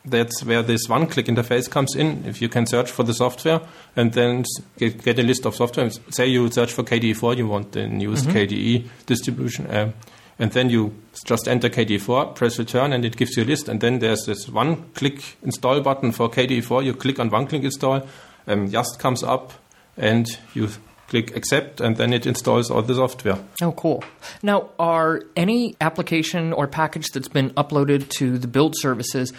that's 0.04 0.42
where 0.44 0.62
this 0.62 0.88
one-click 0.88 1.26
interface 1.26 1.70
comes 1.70 1.94
in. 1.94 2.24
If 2.26 2.40
you 2.40 2.48
can 2.48 2.66
search 2.66 2.90
for 2.90 3.02
the 3.02 3.12
software 3.12 3.60
and 3.96 4.12
then 4.12 4.44
get, 4.78 5.02
get 5.02 5.18
a 5.18 5.22
list 5.22 5.44
of 5.44 5.54
software, 5.54 5.90
say 6.10 6.26
you 6.26 6.50
search 6.50 6.72
for 6.72 6.82
KDE4, 6.82 7.36
you 7.36 7.46
want 7.46 7.72
the 7.72 7.86
newest 7.86 8.26
KDE 8.28 8.88
distribution. 9.06 9.92
And 10.40 10.50
then 10.52 10.70
you 10.70 10.94
just 11.26 11.46
enter 11.46 11.68
KDE4, 11.68 12.34
press 12.34 12.58
return, 12.58 12.94
and 12.94 13.04
it 13.04 13.16
gives 13.16 13.36
you 13.36 13.44
a 13.44 13.44
list. 13.44 13.68
And 13.68 13.80
then 13.80 13.98
there's 13.98 14.24
this 14.24 14.48
one-click 14.48 15.36
install 15.42 15.82
button 15.82 16.12
for 16.12 16.30
KDE4. 16.30 16.82
You 16.82 16.94
click 16.94 17.20
on 17.20 17.28
one-click 17.28 17.62
install, 17.62 18.08
um, 18.46 18.70
just 18.70 18.98
comes 18.98 19.22
up, 19.22 19.52
and 19.98 20.26
you 20.54 20.70
click 21.08 21.36
accept, 21.36 21.82
and 21.82 21.98
then 21.98 22.14
it 22.14 22.24
installs 22.24 22.70
all 22.70 22.80
the 22.80 22.94
software. 22.94 23.38
Oh, 23.60 23.72
cool. 23.72 24.02
Now, 24.42 24.70
are 24.78 25.22
any 25.36 25.76
application 25.78 26.54
or 26.54 26.66
package 26.66 27.08
that's 27.12 27.28
been 27.28 27.50
uploaded 27.50 28.08
to 28.18 28.38
the 28.38 28.48
build 28.48 28.74
services, 28.78 29.34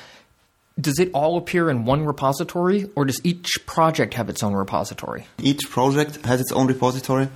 does 0.80 1.00
it 1.00 1.10
all 1.14 1.38
appear 1.38 1.70
in 1.72 1.86
one 1.86 2.06
repository, 2.06 2.90
or 2.96 3.06
does 3.06 3.20
each 3.24 3.50
project 3.66 4.14
have 4.14 4.30
its 4.30 4.44
own 4.44 4.54
repository? 4.54 5.26
Each 5.42 5.68
project 5.68 6.24
has 6.26 6.42
its 6.42 6.52
own 6.52 6.68
repository, 6.68 7.30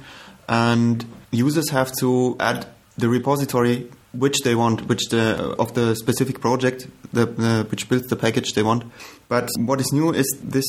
and 0.47 1.03
users 1.31 1.69
have 1.69 1.91
to 1.99 2.35
add 2.39 2.67
the 2.97 3.09
repository 3.09 3.89
which 4.13 4.37
they 4.43 4.55
want, 4.55 4.87
which 4.87 5.09
the 5.09 5.55
of 5.59 5.73
the 5.73 5.95
specific 5.95 6.39
project, 6.39 6.87
the, 7.13 7.25
the 7.25 7.67
which 7.69 7.89
builds 7.89 8.07
the 8.07 8.15
package 8.15 8.53
they 8.53 8.63
want. 8.63 8.83
But 9.27 9.49
what 9.57 9.79
is 9.81 9.91
new 9.91 10.11
is 10.13 10.27
this 10.41 10.65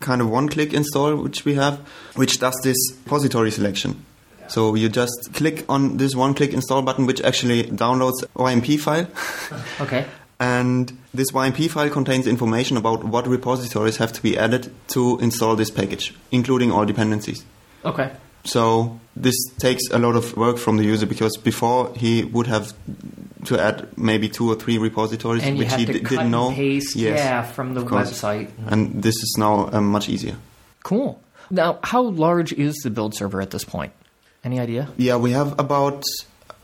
kind 0.00 0.20
of 0.20 0.28
one-click 0.28 0.74
install 0.74 1.16
which 1.16 1.44
we 1.44 1.54
have, 1.54 1.78
which 2.16 2.38
does 2.38 2.58
this 2.62 2.76
repository 3.04 3.50
selection. 3.50 4.04
So 4.48 4.74
you 4.74 4.88
just 4.88 5.30
click 5.32 5.64
on 5.68 5.96
this 5.96 6.14
one-click 6.14 6.52
install 6.52 6.82
button, 6.82 7.06
which 7.06 7.22
actually 7.22 7.64
downloads 7.64 8.24
YMP 8.36 8.78
file. 8.78 9.06
Okay. 9.80 10.06
And 10.40 10.98
this 11.14 11.30
YMP 11.30 11.70
file 11.70 11.88
contains 11.88 12.26
information 12.26 12.76
about 12.76 13.04
what 13.04 13.28
repositories 13.28 13.98
have 13.98 14.12
to 14.12 14.20
be 14.20 14.36
added 14.36 14.72
to 14.88 15.16
install 15.20 15.54
this 15.54 15.70
package, 15.70 16.14
including 16.32 16.72
all 16.72 16.84
dependencies. 16.84 17.44
Okay. 17.84 18.10
So 18.44 18.98
this 19.14 19.34
takes 19.58 19.82
a 19.92 19.98
lot 19.98 20.16
of 20.16 20.36
work 20.36 20.58
from 20.58 20.76
the 20.76 20.84
user 20.84 21.06
because 21.06 21.36
before 21.36 21.92
he 21.94 22.24
would 22.24 22.46
have 22.46 22.72
to 23.44 23.58
add 23.58 23.86
maybe 23.96 24.28
two 24.28 24.48
or 24.50 24.54
three 24.56 24.78
repositories 24.78 25.42
And 25.44 25.58
which 25.58 25.72
he 25.74 25.84
to 25.86 25.92
d- 25.92 26.00
cut 26.00 26.08
didn't 26.10 26.22
and 26.22 26.30
know. 26.32 26.50
paste, 26.52 26.96
Yes, 26.96 27.18
yeah, 27.18 27.42
from 27.42 27.74
the 27.74 27.82
website. 27.84 28.50
And 28.66 29.02
this 29.02 29.16
is 29.16 29.34
now 29.38 29.68
um, 29.72 29.86
much 29.90 30.08
easier. 30.08 30.36
Cool. 30.82 31.20
Now, 31.50 31.78
how 31.82 32.02
large 32.02 32.52
is 32.52 32.74
the 32.82 32.90
build 32.90 33.14
server 33.14 33.40
at 33.40 33.50
this 33.50 33.64
point? 33.64 33.92
Any 34.44 34.58
idea? 34.58 34.88
Yeah, 34.96 35.16
we 35.16 35.32
have 35.32 35.58
about 35.58 36.02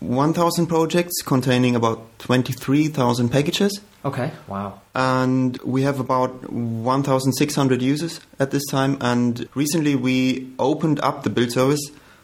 1,000 0.01 0.67
projects 0.67 1.21
containing 1.23 1.75
about 1.75 2.19
23,000 2.21 3.29
packages. 3.31 3.81
Okay. 4.05 4.31
Wow. 4.47 4.81
and 4.95 5.59
we 5.65 5.83
have 5.83 5.99
about 5.99 6.53
1,600 6.53 7.83
users 7.83 8.21
at 8.39 8.53
this 8.53 8.65
time. 8.67 8.97
And 9.01 9.49
recently 9.55 9.97
we 9.97 10.53
opened 10.59 11.01
up 11.01 11.25
the 11.25 11.31
build 11.31 11.51
service 11.53 11.81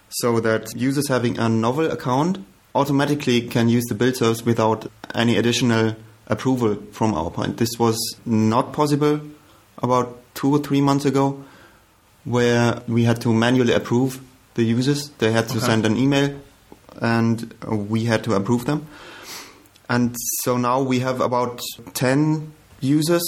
so 0.08 0.38
that 0.40 0.68
users 0.76 1.08
having 1.08 1.36
a 1.38 1.42
Novell 1.48 1.90
account 1.92 2.38
automatically 2.76 3.40
can 3.42 3.68
use 3.68 3.84
the 3.88 3.94
build 3.96 4.16
service 4.16 4.44
without 4.46 4.86
any 5.14 5.36
additional 5.36 5.96
approval 6.28 6.76
from 6.92 7.12
our 7.14 7.30
point. 7.30 7.56
This 7.56 7.70
was 7.78 7.98
not 8.24 8.72
possible 8.72 9.20
about 9.82 10.16
two 10.34 10.52
or 10.54 10.58
three 10.60 10.80
months 10.80 11.04
ago, 11.04 11.42
where 12.24 12.80
we 12.88 13.02
had 13.04 13.20
to 13.22 13.32
manually 13.32 13.72
approve 13.72 14.20
the 14.54 14.62
users. 14.62 15.10
They 15.18 15.32
had 15.32 15.48
to 15.48 15.56
Okay. 15.58 15.66
send 15.66 15.84
an 15.86 15.96
email, 15.96 16.34
and 17.00 17.54
uh, 17.70 17.74
we 17.76 18.04
had 18.04 18.24
to 18.24 18.34
approve 18.34 18.64
them. 18.66 18.86
And 19.88 20.16
so 20.42 20.56
now 20.56 20.80
we 20.82 21.00
have 21.00 21.20
about 21.20 21.60
10 21.94 22.52
users 22.80 23.22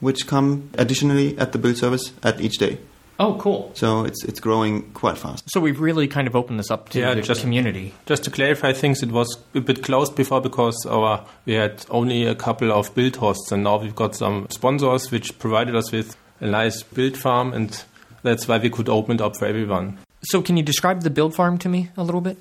which 0.00 0.26
come 0.26 0.70
additionally 0.74 1.36
at 1.38 1.52
the 1.52 1.58
build 1.58 1.76
service 1.78 2.12
at 2.22 2.40
each 2.40 2.58
day. 2.58 2.78
Oh, 3.18 3.36
cool. 3.40 3.70
So 3.74 4.04
it's 4.04 4.22
it's 4.24 4.40
growing 4.40 4.90
quite 4.92 5.16
fast. 5.16 5.50
So 5.50 5.58
we've 5.58 5.80
really 5.80 6.06
kind 6.06 6.28
of 6.28 6.36
opened 6.36 6.58
this 6.58 6.70
up 6.70 6.90
to 6.90 6.98
Yeah, 7.00 7.14
the 7.14 7.22
just- 7.22 7.40
community. 7.40 7.94
Just 8.04 8.24
to 8.24 8.30
clarify 8.30 8.74
things, 8.74 9.02
it 9.02 9.10
was 9.10 9.38
a 9.54 9.60
bit 9.60 9.82
closed 9.82 10.14
before 10.14 10.42
because 10.42 10.76
our 10.86 11.24
we 11.46 11.54
had 11.54 11.82
only 11.88 12.26
a 12.26 12.34
couple 12.34 12.70
of 12.70 12.94
build 12.94 13.16
hosts, 13.16 13.50
and 13.50 13.64
now 13.64 13.78
we've 13.78 13.94
got 13.94 14.14
some 14.14 14.46
sponsors 14.50 15.10
which 15.10 15.38
provided 15.38 15.74
us 15.74 15.90
with 15.92 16.14
a 16.40 16.46
nice 16.46 16.82
build 16.82 17.16
farm, 17.16 17.54
and 17.54 17.82
that's 18.22 18.46
why 18.46 18.58
we 18.58 18.68
could 18.68 18.90
open 18.90 19.14
it 19.14 19.22
up 19.22 19.34
for 19.38 19.46
everyone. 19.46 19.98
So, 20.24 20.42
can 20.42 20.58
you 20.58 20.62
describe 20.62 21.00
the 21.00 21.08
build 21.10 21.34
farm 21.34 21.56
to 21.58 21.70
me 21.70 21.88
a 21.96 22.02
little 22.04 22.20
bit? 22.20 22.36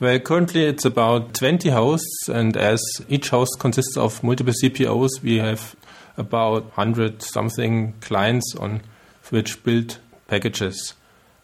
Well, 0.00 0.18
currently 0.18 0.64
it's 0.64 0.86
about 0.86 1.34
20 1.34 1.68
hosts, 1.68 2.26
and 2.26 2.56
as 2.56 2.80
each 3.10 3.28
host 3.28 3.58
consists 3.58 3.98
of 3.98 4.22
multiple 4.24 4.54
CPUs, 4.54 5.20
we 5.22 5.36
have 5.36 5.76
about 6.16 6.64
100 6.74 7.20
something 7.20 7.92
clients 8.00 8.54
on 8.58 8.80
which 9.28 9.62
build 9.62 9.98
packages. 10.26 10.94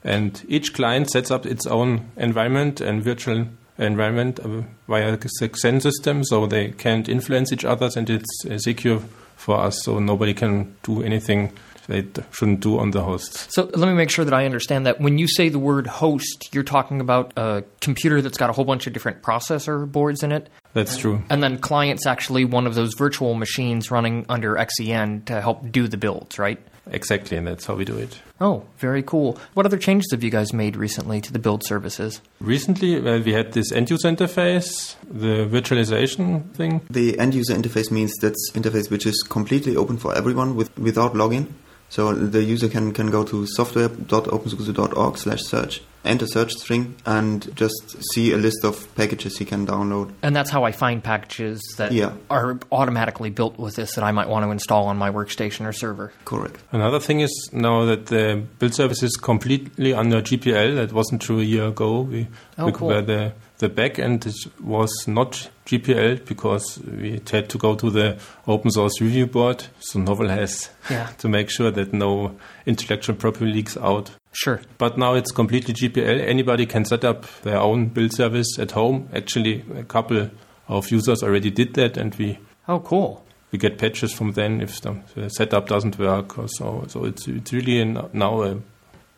And 0.02 0.42
each 0.48 0.72
client 0.72 1.10
sets 1.10 1.30
up 1.30 1.44
its 1.44 1.66
own 1.66 2.10
environment 2.16 2.80
and 2.80 3.04
virtual 3.04 3.46
environment 3.76 4.40
uh, 4.40 4.62
via 4.88 5.12
a 5.12 5.18
Xen 5.18 5.82
system, 5.82 6.24
so 6.24 6.46
they 6.46 6.70
can't 6.70 7.10
influence 7.10 7.52
each 7.52 7.66
other, 7.66 7.90
and 7.94 8.08
it's 8.08 8.46
uh, 8.50 8.56
secure 8.56 9.00
for 9.36 9.60
us, 9.60 9.84
so 9.84 9.98
nobody 9.98 10.32
can 10.32 10.74
do 10.82 11.02
anything 11.02 11.52
they 11.88 12.06
shouldn't 12.32 12.60
do 12.60 12.78
on 12.78 12.90
the 12.90 13.02
host. 13.02 13.52
So, 13.52 13.70
let 13.74 13.88
me 13.88 13.94
make 13.94 14.10
sure 14.10 14.24
that 14.24 14.34
I 14.34 14.44
understand 14.44 14.86
that. 14.86 15.00
When 15.00 15.18
you 15.18 15.28
say 15.28 15.48
the 15.48 15.58
word 15.58 15.86
host, 15.86 16.48
you're 16.52 16.64
talking 16.64 17.00
about 17.00 17.32
a 17.36 17.64
computer 17.80 18.20
that's 18.22 18.38
got 18.38 18.50
a 18.50 18.52
whole 18.52 18.64
bunch 18.64 18.86
of 18.86 18.92
different 18.92 19.22
processor 19.22 19.90
boards 19.90 20.22
in 20.22 20.32
it. 20.32 20.48
That's 20.72 20.98
true. 20.98 21.22
And 21.30 21.42
then 21.42 21.58
client's 21.58 22.06
actually 22.06 22.44
one 22.44 22.66
of 22.66 22.74
those 22.74 22.94
virtual 22.94 23.34
machines 23.34 23.90
running 23.90 24.26
under 24.28 24.56
XEN 24.56 25.24
to 25.26 25.40
help 25.40 25.70
do 25.70 25.88
the 25.88 25.96
builds, 25.96 26.38
right? 26.38 26.58
Exactly, 26.90 27.36
and 27.36 27.46
that's 27.46 27.66
how 27.66 27.74
we 27.74 27.84
do 27.84 27.96
it. 27.96 28.20
Oh, 28.40 28.64
very 28.78 29.02
cool. 29.02 29.38
What 29.54 29.66
other 29.66 29.78
changes 29.78 30.08
have 30.12 30.22
you 30.22 30.30
guys 30.30 30.52
made 30.52 30.76
recently 30.76 31.20
to 31.22 31.32
the 31.32 31.38
build 31.38 31.64
services? 31.64 32.20
Recently, 32.40 33.00
well, 33.00 33.20
we 33.20 33.32
had 33.32 33.52
this 33.52 33.72
end 33.72 33.90
user 33.90 34.08
interface, 34.08 34.94
the 35.10 35.46
virtualization 35.46 36.52
thing. 36.52 36.82
The 36.88 37.18
end 37.18 37.34
user 37.34 37.54
interface 37.54 37.90
means 37.90 38.12
that's 38.20 38.52
interface 38.54 38.90
which 38.90 39.06
is 39.06 39.24
completely 39.28 39.76
open 39.76 39.96
for 39.96 40.14
everyone 40.14 40.54
with 40.54 40.76
without 40.78 41.14
login. 41.14 41.48
So 41.88 42.12
the 42.14 42.42
user 42.42 42.68
can, 42.68 42.92
can 42.92 43.10
go 43.10 43.22
to 43.24 43.46
software.opensuse.org 43.46 45.18
slash 45.18 45.42
search, 45.42 45.82
enter 46.04 46.26
search 46.26 46.52
string, 46.54 46.96
and 47.06 47.54
just 47.56 47.96
see 48.12 48.32
a 48.32 48.36
list 48.36 48.64
of 48.64 48.92
packages 48.96 49.38
he 49.38 49.44
can 49.44 49.66
download. 49.66 50.12
And 50.22 50.34
that's 50.34 50.50
how 50.50 50.64
I 50.64 50.72
find 50.72 51.02
packages 51.02 51.60
that 51.78 51.92
Yeah. 51.92 52.12
are 52.28 52.58
automatically 52.72 53.30
built 53.30 53.58
with 53.58 53.76
this 53.76 53.94
that 53.94 54.04
I 54.04 54.10
might 54.12 54.28
want 54.28 54.44
to 54.44 54.50
install 54.50 54.86
on 54.86 54.96
my 54.96 55.10
workstation 55.10 55.64
or 55.66 55.72
server. 55.72 56.12
Correct. 56.24 56.60
Another 56.72 56.98
thing 57.00 57.20
is 57.20 57.50
now 57.52 57.84
that 57.86 58.06
the 58.06 58.42
build 58.58 58.74
service 58.74 59.02
is 59.02 59.16
completely 59.16 59.94
under 59.94 60.20
GPL. 60.20 60.74
That 60.76 60.92
wasn't 60.92 61.22
true 61.22 61.40
a 61.40 61.44
year 61.44 61.66
ago. 61.68 62.00
We, 62.00 62.26
Oh, 62.58 62.66
we- 62.66 62.72
cool. 62.72 62.88
where 62.88 63.02
the 63.02 63.32
the 63.58 63.68
back 63.68 63.98
end 63.98 64.26
was 64.62 64.90
not 65.06 65.48
GPL 65.66 66.24
because 66.26 66.78
we 66.84 67.20
had 67.30 67.48
to 67.48 67.58
go 67.58 67.74
to 67.74 67.90
the 67.90 68.18
open 68.46 68.70
source 68.70 69.00
review 69.00 69.26
board. 69.26 69.64
So 69.80 69.98
Novell 69.98 70.28
has 70.30 70.70
Yeah. 70.90 71.06
to 71.18 71.28
make 71.28 71.50
sure 71.50 71.70
that 71.70 71.92
no 71.92 72.36
intellectual 72.66 73.16
property 73.16 73.46
leaks 73.46 73.76
out. 73.76 74.10
Sure. 74.32 74.60
But 74.78 74.98
now 74.98 75.14
it's 75.14 75.32
completely 75.32 75.72
GPL. 75.74 76.20
Anybody 76.28 76.66
can 76.66 76.84
set 76.84 77.04
up 77.04 77.24
their 77.42 77.58
own 77.58 77.86
build 77.86 78.12
service 78.12 78.58
at 78.58 78.72
home. 78.72 79.08
Actually, 79.14 79.64
a 79.74 79.82
couple 79.84 80.28
of 80.68 80.90
users 80.90 81.22
already 81.22 81.50
did 81.50 81.74
that, 81.74 81.96
and 81.96 82.14
we 82.16 82.38
Oh, 82.68 82.80
cool. 82.80 83.24
we 83.52 83.58
get 83.58 83.78
patches 83.78 84.12
from 84.12 84.32
then 84.32 84.60
if 84.60 84.80
the, 84.82 85.28
setup 85.30 85.68
doesn't 85.68 85.98
work 85.98 86.36
or 86.38 86.48
so. 86.48 86.84
So 86.88 87.04
it's 87.06 87.26
it's 87.28 87.52
really 87.52 87.82
now 88.12 88.42
a 88.42 88.58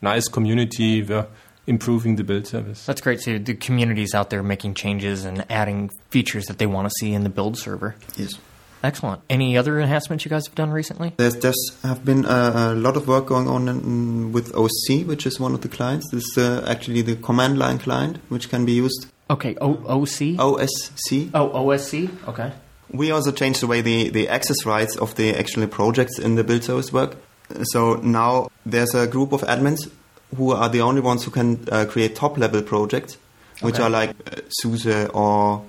nice 0.01 0.27
community 0.29 1.01
where 1.03 1.27
improving 1.69 2.15
the 2.17 2.23
build 2.23 2.47
service. 2.47 2.85
That's 2.85 2.99
great. 2.99 3.21
So 3.21 3.37
the 3.37 3.53
community's 3.53 4.13
out 4.13 4.29
there 4.29 4.43
making 4.43 4.73
changes 4.73 5.23
and 5.23 5.45
adding 5.49 5.89
features 6.09 6.45
that 6.45 6.57
they 6.57 6.65
want 6.65 6.89
to 6.89 6.93
see 6.99 7.13
in 7.13 7.23
the 7.23 7.29
build 7.29 7.57
server. 7.57 7.95
Yes. 8.17 8.33
Excellent. 8.81 9.21
Any 9.29 9.57
other 9.57 9.79
enhancements 9.79 10.23
you 10.25 10.29
guys 10.29 10.47
have 10.47 10.55
done 10.55 10.71
recently? 10.71 11.13
There's 11.17 11.35
there's 11.35 11.77
have 11.83 12.05
been 12.05 12.23
a, 12.25 12.73
a 12.73 12.75
lot 12.75 12.95
of 12.95 13.07
work 13.07 13.25
going 13.25 13.47
on 13.47 13.67
in, 13.67 14.31
with 14.31 14.55
OC, 14.55 15.05
which 15.05 15.25
is 15.25 15.37
one 15.39 15.53
of 15.53 15.61
the 15.61 15.67
clients. 15.67 16.09
This 16.11 16.23
is 16.23 16.37
uh, 16.37 16.65
actually 16.65 17.01
the 17.01 17.17
command 17.17 17.59
line 17.59 17.77
client, 17.77 18.19
which 18.29 18.49
can 18.49 18.65
be 18.65 18.71
used. 18.71 19.07
Okay, 19.29 19.55
o- 19.59 19.83
OC? 19.85 20.37
OSC. 20.39 21.31
Oh, 21.33 21.49
OSC? 21.49 22.09
Okay. 22.29 22.53
We 22.89 23.11
also 23.11 23.31
changed 23.31 23.61
the 23.61 23.67
way 23.67 23.81
the, 23.81 24.09
the 24.09 24.29
access 24.29 24.65
rights 24.65 24.95
of 24.97 25.13
the 25.15 25.35
actual 25.35 25.67
projects 25.67 26.17
in 26.17 26.35
the 26.35 26.43
build 26.43 26.63
service 26.63 26.91
work. 26.91 27.17
So 27.63 27.95
now 27.95 28.47
there's 28.65 28.95
a 28.95 29.05
group 29.07 29.31
of 29.33 29.41
admins 29.41 29.91
who 30.35 30.51
are 30.51 30.69
the 30.69 30.81
only 30.81 31.01
ones 31.01 31.23
who 31.23 31.31
can 31.31 31.67
uh, 31.71 31.85
create 31.85 32.15
top 32.15 32.37
level 32.37 32.61
projects, 32.61 33.17
which 33.61 33.75
Okay. 33.75 33.83
are 33.83 33.89
like 33.89 34.09
uh, 34.27 34.41
SUSE 34.49 35.09
or 35.13 35.63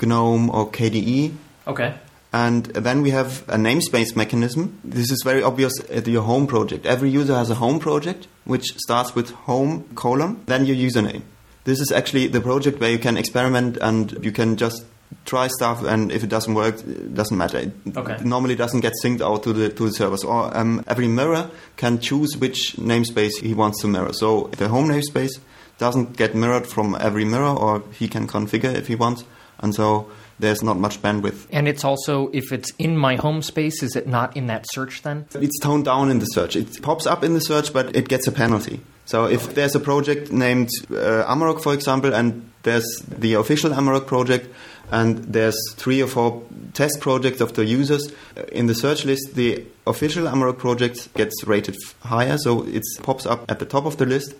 GNOME 0.00 0.50
or 0.50 0.70
KDE. 0.70 1.34
Okay. 1.66 1.94
And 2.32 2.64
then 2.66 3.02
we 3.02 3.10
have 3.10 3.42
a 3.48 3.56
namespace 3.56 4.16
mechanism. 4.16 4.78
This 4.82 5.10
is 5.10 5.22
very 5.22 5.42
obvious 5.42 5.72
at 5.90 6.06
your 6.06 6.22
home 6.22 6.46
project. 6.46 6.86
Every 6.86 7.10
user 7.10 7.34
has 7.34 7.50
a 7.50 7.56
home 7.56 7.78
project, 7.78 8.26
which 8.44 8.74
starts 8.78 9.14
with 9.14 9.30
home 9.30 9.84
colon, 9.94 10.42
then 10.46 10.64
your 10.64 10.76
username. 10.76 11.22
This 11.64 11.78
is 11.78 11.92
actually 11.92 12.28
the 12.28 12.40
project 12.40 12.80
where 12.80 12.90
you 12.90 12.98
can 12.98 13.16
experiment 13.18 13.76
and 13.80 14.12
you 14.24 14.32
can 14.32 14.56
just 14.56 14.84
try 15.24 15.48
stuff, 15.48 15.82
and 15.84 16.10
if 16.12 16.22
it 16.24 16.28
doesn't 16.30 16.54
work, 16.54 16.76
it 16.80 17.14
doesn't 17.14 17.36
matter. 17.36 17.58
It 17.58 17.72
Okay. 17.96 18.16
normally 18.24 18.54
doesn't 18.56 18.80
get 18.80 18.92
synced 19.02 19.20
out 19.20 19.42
to 19.44 19.52
the 19.52 19.68
to 19.70 19.84
the 19.86 19.92
servers. 19.92 20.24
Or 20.24 20.56
um, 20.56 20.82
every 20.86 21.08
mirror 21.08 21.50
can 21.76 21.98
choose 22.00 22.36
which 22.36 22.76
namespace 22.78 23.40
he 23.42 23.54
wants 23.54 23.80
to 23.82 23.88
mirror. 23.88 24.12
So 24.12 24.50
the 24.58 24.68
home 24.68 24.88
namespace 24.88 25.38
doesn't 25.78 26.16
get 26.16 26.34
mirrored 26.34 26.66
from 26.66 26.96
every 27.00 27.24
mirror, 27.24 27.54
or 27.56 27.82
he 27.98 28.08
can 28.08 28.26
configure 28.26 28.74
if 28.74 28.86
he 28.88 28.94
wants, 28.94 29.24
and 29.60 29.74
so 29.74 30.06
there's 30.38 30.62
not 30.62 30.76
much 30.76 31.00
bandwidth 31.00 31.46
And 31.52 31.68
it's 31.68 31.84
also, 31.84 32.28
if 32.32 32.52
it's 32.52 32.72
in 32.78 32.96
my 32.96 33.16
home 33.16 33.42
space, 33.42 33.82
is 33.82 33.94
it 33.96 34.06
not 34.06 34.36
in 34.36 34.46
that 34.48 34.64
search 34.72 35.02
then? 35.02 35.26
It's 35.34 35.58
toned 35.60 35.84
down 35.84 36.10
in 36.10 36.18
the 36.18 36.26
search. 36.26 36.56
It 36.56 36.82
pops 36.82 37.06
up 37.06 37.22
in 37.22 37.34
the 37.34 37.40
search, 37.40 37.72
but 37.72 37.94
it 37.94 38.08
gets 38.08 38.26
a 38.26 38.32
penalty. 38.32 38.80
So 39.04 39.26
if 39.26 39.54
there's 39.54 39.74
a 39.74 39.80
project 39.80 40.32
named 40.32 40.70
uh, 40.90 41.24
Amarok, 41.28 41.62
for 41.62 41.74
example, 41.74 42.14
and 42.14 42.50
there's 42.62 42.86
the 43.06 43.34
official 43.34 43.70
Amarok 43.70 44.06
project, 44.06 44.48
and 44.92 45.18
there's 45.32 45.56
three 45.72 46.02
or 46.02 46.06
four 46.06 46.42
test 46.74 47.00
projects 47.00 47.40
of 47.40 47.54
the 47.54 47.64
users 47.64 48.12
uh, 48.36 48.42
in 48.52 48.66
the 48.66 48.74
search 48.74 49.04
list, 49.04 49.34
the 49.34 49.64
official 49.86 50.26
Amarok 50.26 50.58
project 50.58 51.12
gets 51.14 51.44
rated 51.44 51.76
higher, 52.00 52.36
so 52.38 52.62
it 52.64 52.82
pops 53.02 53.26
up 53.26 53.50
at 53.50 53.58
the 53.58 53.64
top 53.64 53.86
of 53.86 53.96
the 53.96 54.06
list, 54.06 54.34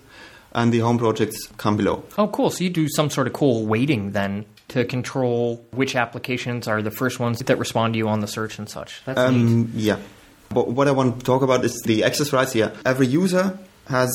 and 0.52 0.71
the 0.73 0.80
home 0.80 0.99
projects 0.99 1.47
come 1.56 1.78
below. 1.78 2.04
Oh, 2.18 2.28
cool. 2.28 2.50
So 2.50 2.64
you 2.64 2.71
do 2.71 2.87
some 2.88 3.09
sort 3.09 3.26
of 3.26 3.32
cool 3.32 3.66
weighting 3.66 4.12
then 4.12 4.44
to 4.68 4.85
control 4.85 5.64
which 5.71 5.97
applications 5.97 6.68
are 6.68 6.82
the 6.82 6.90
first 6.90 7.18
ones 7.18 7.38
that 7.38 7.59
respond 7.59 7.94
to 7.94 7.99
you 7.99 8.09
on 8.09 8.21
the 8.21 8.26
search 8.26 8.59
and 8.59 8.68
such. 8.68 9.02
That's 9.06 9.18
neat. 9.32 9.42
Um, 9.42 9.71
yeah. 9.75 9.99
But 10.50 10.68
what 10.68 10.87
I 10.87 10.90
want 10.90 11.18
to 11.18 11.25
talk 11.25 11.40
about 11.40 11.64
is 11.64 11.80
the 11.87 12.04
access 12.04 12.30
rights 12.30 12.52
here. 12.52 12.73
Every 12.85 13.06
user 13.06 13.59
has 13.88 14.11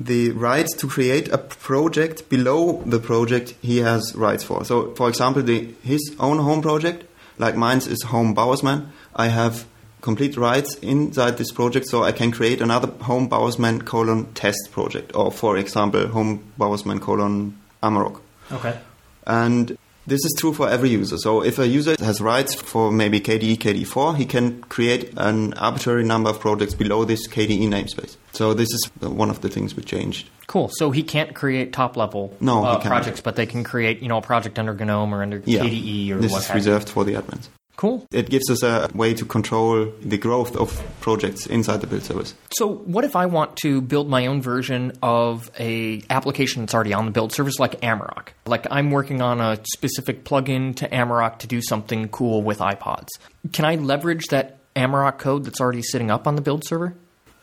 the 0.00 0.30
right 0.30 0.66
to 0.78 0.88
create 0.88 1.28
a 1.28 1.38
project 1.38 2.28
below 2.30 2.82
the 2.86 2.98
project 2.98 3.54
he 3.60 3.78
has 3.78 4.14
rights 4.16 4.42
for. 4.42 4.64
So, 4.64 4.94
for 4.94 5.08
example, 5.08 5.42
the, 5.42 5.74
his 5.82 6.16
own 6.18 6.38
home 6.38 6.62
project 6.62 7.04
like 7.40 7.56
mine's 7.56 7.86
is 7.86 8.02
Home 8.04 8.34
Bowersman. 8.34 8.88
I 9.16 9.28
have 9.28 9.66
complete 10.02 10.36
rights 10.36 10.74
inside 10.76 11.38
this 11.38 11.50
project, 11.50 11.86
so 11.86 12.04
I 12.04 12.12
can 12.12 12.30
create 12.30 12.60
another 12.60 12.92
Home 13.04 13.28
Bowersman 13.28 13.84
colon 13.84 14.32
test 14.34 14.68
project, 14.70 15.12
or 15.14 15.32
for 15.32 15.56
example, 15.56 16.06
Home 16.08 16.44
Bowersman 16.58 17.00
colon 17.00 17.58
Amarok. 17.82 18.20
Okay. 18.52 18.78
And 19.26 19.76
this 20.10 20.24
is 20.24 20.34
true 20.36 20.52
for 20.52 20.68
every 20.68 20.90
user. 20.90 21.16
So 21.16 21.42
if 21.42 21.58
a 21.58 21.66
user 21.66 21.96
has 22.00 22.20
rights 22.20 22.54
for 22.54 22.90
maybe 22.90 23.20
KDE, 23.20 23.56
KDE4, 23.58 24.16
he 24.16 24.26
can 24.26 24.60
create 24.64 25.14
an 25.16 25.54
arbitrary 25.54 26.04
number 26.04 26.28
of 26.28 26.40
projects 26.40 26.74
below 26.74 27.04
this 27.04 27.26
KDE 27.28 27.68
namespace. 27.68 28.16
So 28.32 28.52
this 28.52 28.68
is 28.72 28.90
one 29.00 29.30
of 29.30 29.40
the 29.40 29.48
things 29.48 29.74
we 29.74 29.84
changed. 29.84 30.28
Cool. 30.48 30.68
So 30.72 30.90
he 30.90 31.04
can't 31.04 31.34
create 31.34 31.72
top 31.72 31.96
level 31.96 32.36
No, 32.40 32.64
uh, 32.64 32.80
projects, 32.80 33.20
but 33.20 33.36
they 33.36 33.46
can 33.46 33.62
create, 33.62 34.02
you 34.02 34.08
know, 34.08 34.18
a 34.18 34.22
project 34.22 34.58
under 34.58 34.74
GNOME 34.74 35.14
or 35.14 35.22
under 35.22 35.40
Yeah, 35.44 35.60
KDE 35.60 36.10
or 36.10 36.18
this 36.18 36.32
what 36.32 36.42
is 36.42 36.54
reserved 36.54 36.88
for 36.88 37.04
the 37.04 37.14
admins. 37.14 37.48
Cool. 37.80 38.06
It 38.12 38.28
gives 38.28 38.50
us 38.50 38.62
a 38.62 38.90
way 38.94 39.14
to 39.14 39.24
control 39.24 39.90
the 40.02 40.18
growth 40.18 40.54
of 40.54 40.82
projects 41.00 41.46
inside 41.46 41.80
the 41.80 41.86
build 41.86 42.02
service. 42.02 42.34
So 42.52 42.66
what 42.66 43.04
if 43.04 43.16
I 43.16 43.24
want 43.24 43.56
to 43.62 43.80
build 43.80 44.06
my 44.06 44.26
own 44.26 44.42
version 44.42 44.92
of 45.02 45.50
a 45.58 46.02
application 46.10 46.60
that's 46.60 46.74
already 46.74 46.92
on 46.92 47.06
the 47.06 47.10
build 47.10 47.32
service 47.32 47.58
like 47.58 47.80
Amarok? 47.80 48.34
Like 48.44 48.66
I'm 48.70 48.90
working 48.90 49.22
on 49.22 49.40
a 49.40 49.58
specific 49.64 50.24
plugin 50.24 50.76
to 50.76 50.88
Amarok 50.90 51.38
to 51.38 51.46
do 51.46 51.62
something 51.62 52.10
cool 52.10 52.42
with 52.42 52.58
iPods. 52.58 53.08
Can 53.54 53.64
I 53.64 53.76
leverage 53.76 54.26
that 54.26 54.58
Amarok 54.76 55.16
code 55.16 55.44
that's 55.46 55.58
already 55.62 55.80
sitting 55.80 56.10
up 56.10 56.26
on 56.26 56.36
the 56.36 56.42
build 56.42 56.66
server? 56.66 56.94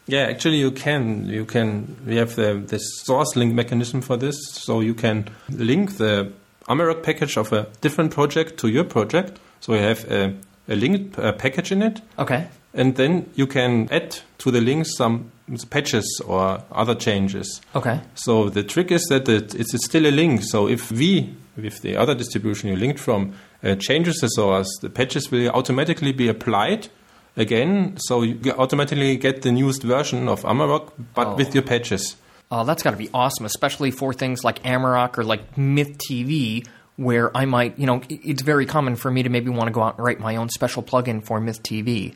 Yeah, 0.05 0.27
actually, 0.27 0.57
you 0.57 0.69
can. 0.69 1.27
You 1.27 1.45
can. 1.45 1.97
We 2.05 2.17
have 2.17 2.35
the 2.35 2.63
this 2.63 2.83
source 3.05 3.35
link 3.35 3.55
mechanism 3.55 4.01
for 4.01 4.17
this, 4.17 4.37
so 4.51 4.81
you 4.81 4.93
can 4.93 5.31
link 5.49 5.97
the 5.97 6.31
Amarok 6.69 7.01
package 7.01 7.37
of 7.37 7.51
a 7.53 7.67
different 7.81 8.11
project 8.11 8.59
to 8.59 8.67
your 8.67 8.83
project. 8.83 9.39
So 9.59 9.73
you 9.73 9.81
have 9.81 10.03
a, 10.11 10.33
a 10.67 10.75
linked 10.75 11.17
uh, 11.19 11.31
package 11.33 11.71
in 11.71 11.81
it, 11.81 12.01
Okay. 12.19 12.47
and 12.73 12.95
then 12.95 13.29
you 13.35 13.47
can 13.47 13.87
add 13.91 14.17
to 14.39 14.51
the 14.51 14.61
link 14.61 14.85
some 14.85 15.31
patches 15.69 16.21
or 16.25 16.61
other 16.71 16.93
changes. 16.95 17.61
Okay. 17.75 18.01
So 18.15 18.49
the 18.49 18.63
trick 18.63 18.91
is 18.91 19.03
that 19.05 19.27
it, 19.29 19.55
it's 19.55 19.85
still 19.85 20.05
a 20.05 20.11
link. 20.11 20.43
So 20.43 20.67
if 20.67 20.91
we, 20.91 21.33
with 21.55 21.81
the 21.81 21.95
other 21.97 22.13
distribution 22.15 22.69
you 22.69 22.75
linked 22.75 22.99
from, 22.99 23.33
uh, 23.63 23.75
changes 23.75 24.17
the 24.17 24.27
source, 24.27 24.67
the 24.81 24.89
patches 24.89 25.31
will 25.31 25.49
automatically 25.51 26.11
be 26.11 26.27
applied 26.27 26.89
again. 27.35 27.95
So 27.97 28.21
you 28.23 28.39
automatically 28.57 29.15
get 29.17 29.41
the 29.41 29.51
newest 29.51 29.83
version 29.83 30.27
of 30.27 30.41
Amarok, 30.43 30.91
but 31.15 31.27
Oh. 31.27 31.35
with 31.35 31.53
your 31.55 31.63
patches. 31.63 32.15
Oh, 32.49 32.63
that's 32.63 32.81
got 32.81 32.91
to 32.91 32.97
be 32.97 33.09
awesome, 33.13 33.45
especially 33.45 33.91
for 33.91 34.13
things 34.13 34.43
like 34.43 34.63
Amarok 34.63 35.17
or 35.17 35.23
like 35.23 35.57
Myth 35.57 35.97
TV, 36.09 36.65
where 36.97 37.35
I 37.35 37.45
might, 37.45 37.79
you 37.79 37.85
know, 37.85 38.01
it's 38.09 38.41
very 38.41 38.65
common 38.65 38.95
for 38.95 39.09
me 39.09 39.23
to 39.23 39.29
maybe 39.29 39.49
want 39.49 39.67
to 39.67 39.71
go 39.71 39.81
out 39.81 39.97
and 39.97 40.05
write 40.05 40.19
my 40.19 40.35
own 40.35 40.49
special 40.49 40.83
plugin 40.83 41.23
for 41.23 41.39
Myth 41.39 41.63
TV, 41.63 42.13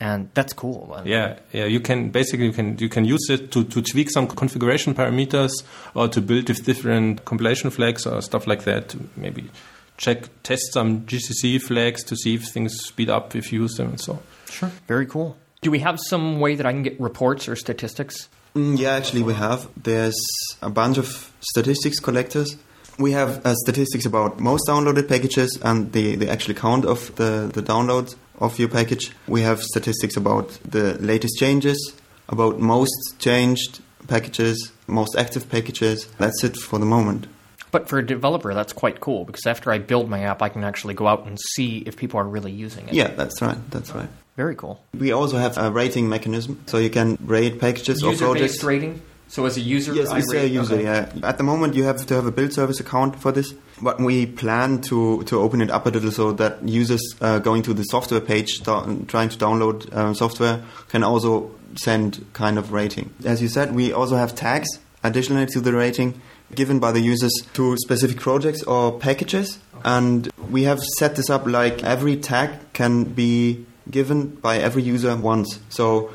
and 0.00 0.28
that's 0.34 0.52
cool. 0.52 1.00
Yeah, 1.04 1.38
yeah. 1.52 1.64
You 1.64 1.80
can 1.80 2.10
basically 2.10 2.46
you 2.46 2.52
can 2.52 2.76
you 2.78 2.88
can 2.88 3.04
use 3.04 3.30
it 3.30 3.52
to, 3.52 3.64
to 3.64 3.80
tweak 3.80 4.10
some 4.10 4.26
configuration 4.26 4.94
parameters 4.94 5.52
or 5.94 6.08
to 6.08 6.20
build 6.20 6.48
with 6.48 6.64
different 6.64 7.24
compilation 7.24 7.70
flags 7.70 8.06
or 8.06 8.20
stuff 8.20 8.46
like 8.46 8.64
that. 8.64 8.88
To 8.90 8.98
maybe 9.16 9.50
check 9.96 10.28
test 10.42 10.72
some 10.72 11.02
GCC 11.02 11.62
flags 11.62 12.02
to 12.04 12.16
see 12.16 12.34
if 12.34 12.48
things 12.48 12.74
speed 12.84 13.08
up 13.08 13.36
if 13.36 13.52
you 13.52 13.62
use 13.62 13.76
them 13.76 13.90
and 13.90 14.00
so. 14.00 14.20
Sure. 14.50 14.70
Very 14.88 15.06
cool. 15.06 15.36
Do 15.62 15.70
we 15.70 15.78
have 15.78 15.98
some 15.98 16.40
way 16.40 16.56
that 16.56 16.66
I 16.66 16.72
can 16.72 16.82
get 16.82 17.00
reports 17.00 17.48
or 17.48 17.56
statistics? 17.56 18.28
Mm, 18.54 18.78
yeah, 18.78 18.92
actually, 18.92 19.22
we 19.22 19.34
have. 19.34 19.68
There's 19.82 20.16
a 20.60 20.70
bunch 20.70 20.98
of 20.98 21.32
statistics 21.40 21.98
collectors. 22.00 22.56
We 22.98 23.12
have 23.12 23.44
uh, 23.44 23.54
statistics 23.54 24.06
about 24.06 24.38
most 24.38 24.68
downloaded 24.68 25.08
packages 25.08 25.58
and 25.62 25.92
the, 25.92 26.16
the 26.16 26.30
actual 26.30 26.54
count 26.54 26.84
of 26.84 27.14
the, 27.16 27.50
the 27.52 27.62
downloads 27.62 28.14
of 28.38 28.58
your 28.58 28.68
package. 28.68 29.10
We 29.26 29.42
have 29.42 29.62
statistics 29.62 30.16
about 30.16 30.58
the 30.64 30.94
latest 30.94 31.38
changes, 31.38 31.94
about 32.28 32.60
most 32.60 33.18
changed 33.18 33.80
packages, 34.06 34.72
most 34.86 35.16
active 35.16 35.48
packages. 35.48 36.06
That's 36.18 36.44
it 36.44 36.56
for 36.56 36.78
the 36.78 36.86
moment. 36.86 37.26
But 37.70 37.88
for 37.88 37.98
a 37.98 38.06
developer, 38.06 38.54
that's 38.54 38.72
quite 38.72 39.00
cool 39.00 39.24
because 39.24 39.46
after 39.46 39.72
I 39.72 39.78
build 39.78 40.08
my 40.08 40.20
app, 40.20 40.42
I 40.42 40.48
can 40.48 40.62
actually 40.62 40.94
go 40.94 41.08
out 41.08 41.26
and 41.26 41.38
see 41.54 41.78
if 41.78 41.96
people 41.96 42.20
are 42.20 42.24
really 42.24 42.52
using 42.52 42.86
it. 42.86 42.94
Yeah, 42.94 43.08
that's 43.08 43.42
right. 43.42 43.58
That's 43.70 43.92
right. 43.92 44.08
Very 44.36 44.54
cool. 44.54 44.80
We 44.96 45.10
also 45.10 45.38
have 45.38 45.58
a 45.58 45.70
rating 45.70 46.08
mechanism, 46.08 46.62
so 46.66 46.78
you 46.78 46.90
can 46.90 47.18
rate 47.20 47.60
packages 47.60 48.02
or 48.02 48.14
projects. 48.14 48.20
User-based 48.20 48.62
rating. 48.62 49.02
So 49.28 49.46
as 49.46 49.56
a 49.56 49.60
user, 49.60 49.92
Yes, 49.94 50.10
I 50.10 50.16
we 50.16 50.22
say 50.22 50.42
rate- 50.42 50.52
user. 50.52 50.74
okay. 50.74 50.84
Yeah. 50.84 51.08
At 51.22 51.38
the 51.38 51.44
moment, 51.44 51.74
you 51.74 51.84
have 51.84 52.04
to 52.06 52.14
have 52.14 52.26
a 52.26 52.30
build 52.30 52.52
service 52.52 52.78
account 52.78 53.18
for 53.20 53.32
this. 53.32 53.52
But 53.82 53.98
we 54.00 54.26
plan 54.26 54.80
to 54.82 55.22
to 55.24 55.40
open 55.40 55.60
it 55.60 55.70
up 55.70 55.86
a 55.86 55.90
little 55.90 56.12
so 56.12 56.32
that 56.32 56.58
users 56.68 57.00
uh, 57.20 57.38
going 57.40 57.62
to 57.64 57.74
the 57.74 57.82
software 57.84 58.20
page, 58.20 58.60
do- 58.60 59.04
trying 59.08 59.30
to 59.30 59.36
download 59.38 59.92
uh, 59.92 60.14
software, 60.14 60.62
can 60.88 61.02
also 61.02 61.50
send 61.74 62.24
kind 62.34 62.58
of 62.58 62.72
rating. 62.72 63.10
As 63.24 63.42
you 63.42 63.48
said, 63.48 63.74
we 63.74 63.92
also 63.92 64.16
have 64.16 64.34
tags 64.34 64.68
additionally 65.02 65.46
to 65.46 65.60
the 65.60 65.72
rating 65.72 66.20
given 66.54 66.78
by 66.78 66.92
the 66.92 67.00
users 67.00 67.32
to 67.54 67.76
specific 67.78 68.20
projects 68.20 68.62
or 68.62 68.96
packages. 68.98 69.58
And 69.84 70.30
we 70.50 70.62
have 70.64 70.80
set 70.98 71.16
this 71.16 71.28
up 71.28 71.46
like 71.46 71.82
every 71.82 72.16
tag 72.16 72.50
can 72.74 73.04
be 73.04 73.66
given 73.90 74.28
by 74.36 74.58
every 74.58 74.82
user 74.84 75.16
once. 75.16 75.58
So 75.68 76.10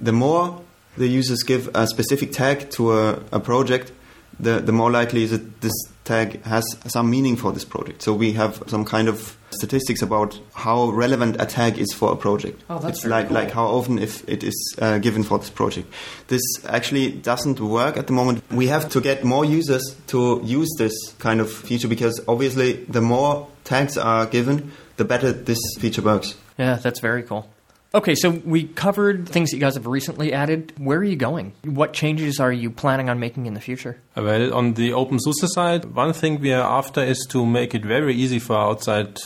the 0.00 0.12
more 0.12 0.62
the 0.96 1.06
users 1.06 1.42
give 1.42 1.70
a 1.74 1.86
specific 1.86 2.32
tag 2.32 2.70
to 2.70 2.92
a, 2.92 3.22
a 3.32 3.40
project, 3.40 3.92
the, 4.38 4.60
the 4.60 4.72
more 4.72 4.90
likely 4.90 5.22
is 5.22 5.30
that 5.30 5.60
this 5.60 5.72
tag 6.04 6.42
has 6.44 6.64
some 6.86 7.10
meaning 7.10 7.36
for 7.36 7.52
this 7.52 7.64
project. 7.64 8.02
So 8.02 8.12
we 8.12 8.32
have 8.32 8.62
some 8.66 8.84
kind 8.84 9.08
of 9.08 9.36
statistics 9.50 10.02
about 10.02 10.38
how 10.54 10.90
relevant 10.90 11.36
a 11.40 11.46
tag 11.46 11.78
is 11.78 11.92
for 11.92 12.12
a 12.12 12.16
project. 12.16 12.62
Oh, 12.68 12.78
that's 12.78 12.98
it's 12.98 13.02
very 13.02 13.12
like 13.12 13.28
cool. 13.28 13.34
like 13.34 13.50
how 13.50 13.66
often 13.66 13.98
if 13.98 14.28
it 14.28 14.44
is 14.44 14.76
uh, 14.78 14.98
given 14.98 15.22
for 15.22 15.38
this 15.38 15.50
project. 15.50 15.92
This 16.28 16.42
actually 16.66 17.12
doesn't 17.12 17.60
work 17.60 17.96
at 17.96 18.06
the 18.06 18.12
moment. 18.12 18.42
We 18.50 18.66
have 18.68 18.88
to 18.90 19.00
get 19.00 19.24
more 19.24 19.44
users 19.44 19.96
to 20.08 20.40
use 20.44 20.68
this 20.78 20.94
kind 21.18 21.40
of 21.40 21.50
feature 21.50 21.88
because 21.88 22.20
obviously 22.28 22.84
the 22.84 23.00
more 23.00 23.48
tags 23.64 23.96
are 23.96 24.26
given, 24.26 24.72
the 24.96 25.04
better 25.04 25.32
this 25.32 25.58
feature 25.78 26.02
works. 26.02 26.36
Yeah, 26.58 26.76
that's 26.76 27.00
very 27.00 27.22
cool. 27.22 27.48
Okay, 27.96 28.14
so 28.14 28.28
we 28.28 28.64
covered 28.64 29.26
things 29.26 29.50
that 29.50 29.56
you 29.56 29.60
guys 29.62 29.74
have 29.74 29.86
recently 29.86 30.30
added. 30.30 30.74
Where 30.76 30.98
are 30.98 31.04
you 31.04 31.16
going? 31.16 31.54
What 31.64 31.94
changes 31.94 32.38
are 32.38 32.52
you 32.52 32.70
planning 32.70 33.08
on 33.08 33.18
making 33.18 33.46
in 33.46 33.54
the 33.54 33.60
future? 33.60 33.98
Well, 34.14 34.52
on 34.52 34.74
the 34.74 34.90
OpenSUSE 34.90 35.48
side, 35.54 35.86
one 35.86 36.12
thing 36.12 36.38
we 36.38 36.52
are 36.52 36.78
after 36.78 37.02
is 37.02 37.26
to 37.30 37.46
make 37.46 37.74
it 37.74 37.86
very 37.86 38.14
easy 38.14 38.38
for 38.38 38.54
outside 38.58 39.18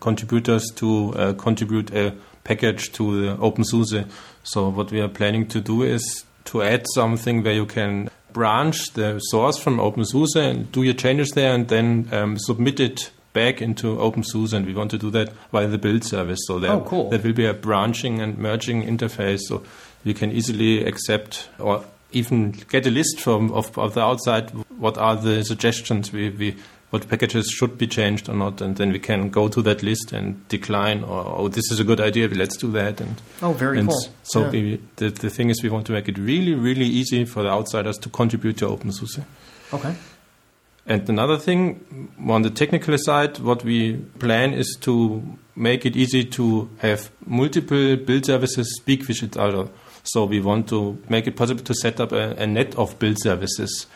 contributors 0.00 0.68
to 0.74 1.14
uh, 1.14 1.32
contribute 1.34 1.94
a 1.94 2.16
package 2.42 2.90
to 2.94 3.26
the 3.26 3.36
OpenSUSE. 3.36 4.10
So 4.42 4.70
what 4.70 4.90
we 4.90 5.00
are 5.00 5.08
planning 5.08 5.46
to 5.46 5.60
do 5.60 5.84
is 5.84 6.24
to 6.46 6.64
add 6.64 6.84
something 6.94 7.44
where 7.44 7.54
you 7.54 7.66
can 7.66 8.10
branch 8.32 8.92
the 8.94 9.20
source 9.20 9.56
from 9.56 9.78
OpenSUSE 9.78 10.34
and 10.34 10.72
do 10.72 10.82
your 10.82 10.94
changes 10.94 11.30
there 11.30 11.54
and 11.54 11.68
then 11.68 12.08
um, 12.10 12.38
submit 12.40 12.80
it 12.80 13.12
back 13.38 13.60
into 13.62 13.96
OpenSUSE. 14.06 14.52
And 14.54 14.66
we 14.66 14.74
want 14.74 14.90
to 14.92 14.98
do 14.98 15.10
that 15.10 15.28
via 15.52 15.66
the 15.68 15.78
build 15.78 16.02
service. 16.04 16.40
So 16.48 16.58
there, 16.58 16.72
Oh, 16.72 16.80
cool. 16.80 17.10
there 17.10 17.20
will 17.20 17.32
be 17.42 17.46
a 17.46 17.54
branching 17.54 18.20
and 18.22 18.36
merging 18.38 18.82
interface. 18.82 19.40
So 19.48 19.62
you 20.04 20.14
can 20.14 20.30
easily 20.32 20.84
accept 20.84 21.48
or 21.58 21.84
even 22.12 22.52
get 22.70 22.86
a 22.86 22.90
list 22.90 23.20
from 23.20 23.52
of, 23.52 23.76
of 23.78 23.94
the 23.94 24.00
outside 24.00 24.50
what 24.78 24.96
are 24.96 25.16
the 25.16 25.42
suggestions 25.44 26.12
we, 26.12 26.30
we 26.30 26.56
what 26.90 27.08
packages 27.08 27.46
should 27.58 27.76
be 27.76 27.86
changed 27.86 28.28
or 28.28 28.34
not 28.34 28.60
and 28.62 28.76
then 28.76 28.92
we 28.92 28.98
can 29.00 29.28
go 29.28 29.48
to 29.48 29.60
that 29.62 29.82
list 29.82 30.12
and 30.12 30.36
decline 30.48 31.02
or 31.02 31.24
oh 31.40 31.48
this 31.48 31.64
is 31.72 31.80
a 31.80 31.84
good 31.84 32.00
idea 32.00 32.28
let's 32.28 32.56
do 32.56 32.70
that 32.70 33.00
and 33.00 33.20
Oh, 33.42 33.52
very 33.52 33.80
and 33.80 33.88
cool. 33.88 34.00
so 34.22 34.42
Yeah. 34.44 34.50
we, 34.50 34.80
the, 34.96 35.08
the 35.10 35.28
thing 35.30 35.50
is 35.50 35.60
we 35.64 35.68
want 35.68 35.84
to 35.86 35.92
make 35.92 36.08
it 36.08 36.16
really 36.16 36.54
really 36.54 36.86
easy 36.86 37.24
for 37.24 37.42
the 37.42 37.50
outsiders 37.50 37.98
to 37.98 38.08
contribute 38.08 38.56
to 38.58 38.66
OpenSUSE 38.68 39.24
Okay. 39.74 39.94
And 40.86 41.08
another 41.08 41.36
thing, 41.36 42.12
on 42.28 42.42
the 42.42 42.50
technical 42.50 42.96
side, 42.98 43.38
what 43.40 43.64
we 43.64 43.96
plan 44.18 44.54
is 44.54 44.76
to 44.82 45.22
make 45.56 45.84
it 45.84 45.96
easy 45.96 46.24
to 46.24 46.70
have 46.78 47.10
multiple 47.24 47.96
build 47.96 48.26
services 48.26 48.76
speak 48.76 49.08
with 49.08 49.22
each 49.22 49.36
other. 49.36 49.68
So 50.04 50.24
we 50.24 50.40
want 50.40 50.68
to 50.68 51.02
make 51.08 51.26
it 51.26 51.34
possible 51.36 51.64
to 51.64 51.74
set 51.74 51.98
up 51.98 52.12
a, 52.12 52.36
a 52.36 52.46
net 52.46 52.76
of 52.76 52.98
build 52.98 53.16
services 53.20 53.86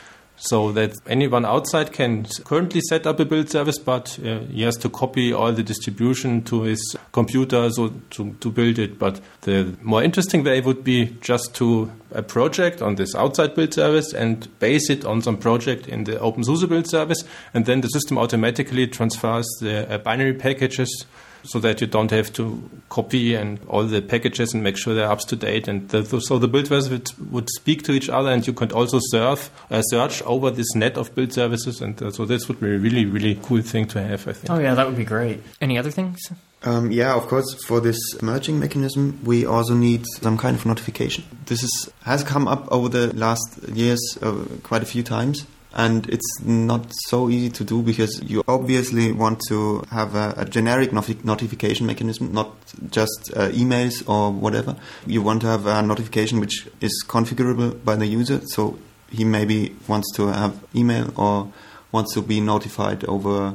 so 0.40 0.72
that 0.72 0.94
anyone 1.06 1.44
outside 1.44 1.92
can 1.92 2.24
currently 2.44 2.80
set 2.88 3.06
up 3.06 3.20
a 3.20 3.24
build 3.26 3.50
service, 3.50 3.78
but 3.78 4.18
uh, 4.24 4.38
he 4.50 4.62
has 4.62 4.76
to 4.78 4.88
copy 4.88 5.32
all 5.32 5.52
the 5.52 5.62
distribution 5.62 6.42
to 6.42 6.62
his 6.62 6.96
computer 7.12 7.68
so 7.70 7.92
to, 8.10 8.32
to 8.40 8.50
build 8.50 8.78
it. 8.78 8.98
But 8.98 9.20
the 9.42 9.76
more 9.82 10.02
interesting 10.02 10.42
way 10.42 10.60
would 10.62 10.82
be 10.82 11.16
just 11.20 11.54
to 11.56 11.92
a 12.12 12.22
project 12.22 12.80
on 12.80 12.94
this 12.94 13.14
outside 13.14 13.54
build 13.54 13.74
service 13.74 14.14
and 14.14 14.48
base 14.58 14.88
it 14.88 15.04
on 15.04 15.20
some 15.20 15.36
project 15.36 15.86
in 15.86 16.04
the 16.04 16.16
OpenSUSE 16.16 16.68
build 16.68 16.88
service, 16.88 17.22
and 17.52 17.66
then 17.66 17.82
the 17.82 17.88
system 17.88 18.18
automatically 18.18 18.86
transfers 18.86 19.46
the 19.60 19.92
uh, 19.92 19.98
binary 19.98 20.34
packages 20.34 21.04
so 21.44 21.58
that 21.60 21.80
you 21.80 21.86
don't 21.86 22.10
have 22.10 22.32
to 22.34 22.68
copy 22.88 23.34
and 23.34 23.60
all 23.68 23.84
the 23.84 24.02
packages 24.02 24.54
and 24.54 24.62
make 24.62 24.76
sure 24.76 24.94
they're 24.94 25.10
up 25.10 25.20
to 25.20 25.36
date. 25.36 25.68
And 25.68 25.88
the, 25.88 26.20
so 26.20 26.38
the 26.38 26.48
build 26.48 26.66
service 26.66 26.88
would, 26.88 27.30
would 27.30 27.48
speak 27.50 27.82
to 27.84 27.92
each 27.92 28.08
other, 28.08 28.30
and 28.30 28.46
you 28.46 28.52
could 28.52 28.72
also 28.72 28.98
serve, 29.00 29.50
uh, 29.70 29.82
search 29.82 30.22
over 30.22 30.50
this 30.50 30.74
net 30.74 30.96
of 30.96 31.14
build 31.14 31.32
services. 31.32 31.80
And 31.80 32.00
uh, 32.02 32.10
so 32.10 32.24
this 32.24 32.48
would 32.48 32.60
be 32.60 32.74
a 32.74 32.78
really, 32.78 33.04
really 33.04 33.38
cool 33.42 33.62
thing 33.62 33.86
to 33.88 34.02
have, 34.02 34.26
I 34.28 34.32
think. 34.32 34.50
Oh, 34.50 34.58
yeah, 34.58 34.74
that 34.74 34.86
would 34.86 34.96
be 34.96 35.04
great. 35.04 35.42
Any 35.60 35.78
other 35.78 35.90
things? 35.90 36.18
Um, 36.62 36.90
yeah, 36.90 37.14
of 37.14 37.26
course. 37.26 37.54
For 37.64 37.80
this 37.80 37.98
merging 38.20 38.58
mechanism, 38.58 39.18
we 39.24 39.46
also 39.46 39.74
need 39.74 40.04
some 40.20 40.36
kind 40.36 40.56
of 40.56 40.66
notification. 40.66 41.24
This 41.46 41.62
is, 41.62 41.90
has 42.02 42.22
come 42.22 42.46
up 42.46 42.70
over 42.70 42.88
the 42.88 43.16
last 43.16 43.60
years 43.72 44.18
uh, 44.20 44.44
quite 44.62 44.82
a 44.82 44.86
few 44.86 45.02
times, 45.02 45.46
and 45.72 46.08
it's 46.08 46.40
not 46.42 46.92
so 47.06 47.30
easy 47.30 47.50
to 47.50 47.64
do 47.64 47.82
because 47.82 48.20
you 48.22 48.42
obviously 48.48 49.12
want 49.12 49.40
to 49.48 49.84
have 49.90 50.14
a, 50.14 50.34
a 50.36 50.44
generic 50.44 50.90
notif- 50.90 51.24
notification 51.24 51.86
mechanism, 51.86 52.32
not 52.32 52.54
just 52.90 53.30
uh, 53.36 53.48
emails 53.50 54.08
or 54.08 54.32
whatever. 54.32 54.76
You 55.06 55.22
want 55.22 55.42
to 55.42 55.46
have 55.46 55.66
a 55.66 55.80
notification 55.82 56.40
which 56.40 56.68
is 56.80 57.04
configurable 57.06 57.84
by 57.84 57.96
the 57.96 58.06
user, 58.06 58.40
so 58.46 58.78
he 59.10 59.24
maybe 59.24 59.76
wants 59.86 60.12
to 60.16 60.28
have 60.28 60.58
email 60.74 61.12
or 61.16 61.52
wants 61.92 62.14
to 62.14 62.22
be 62.22 62.40
notified 62.40 63.04
over 63.04 63.54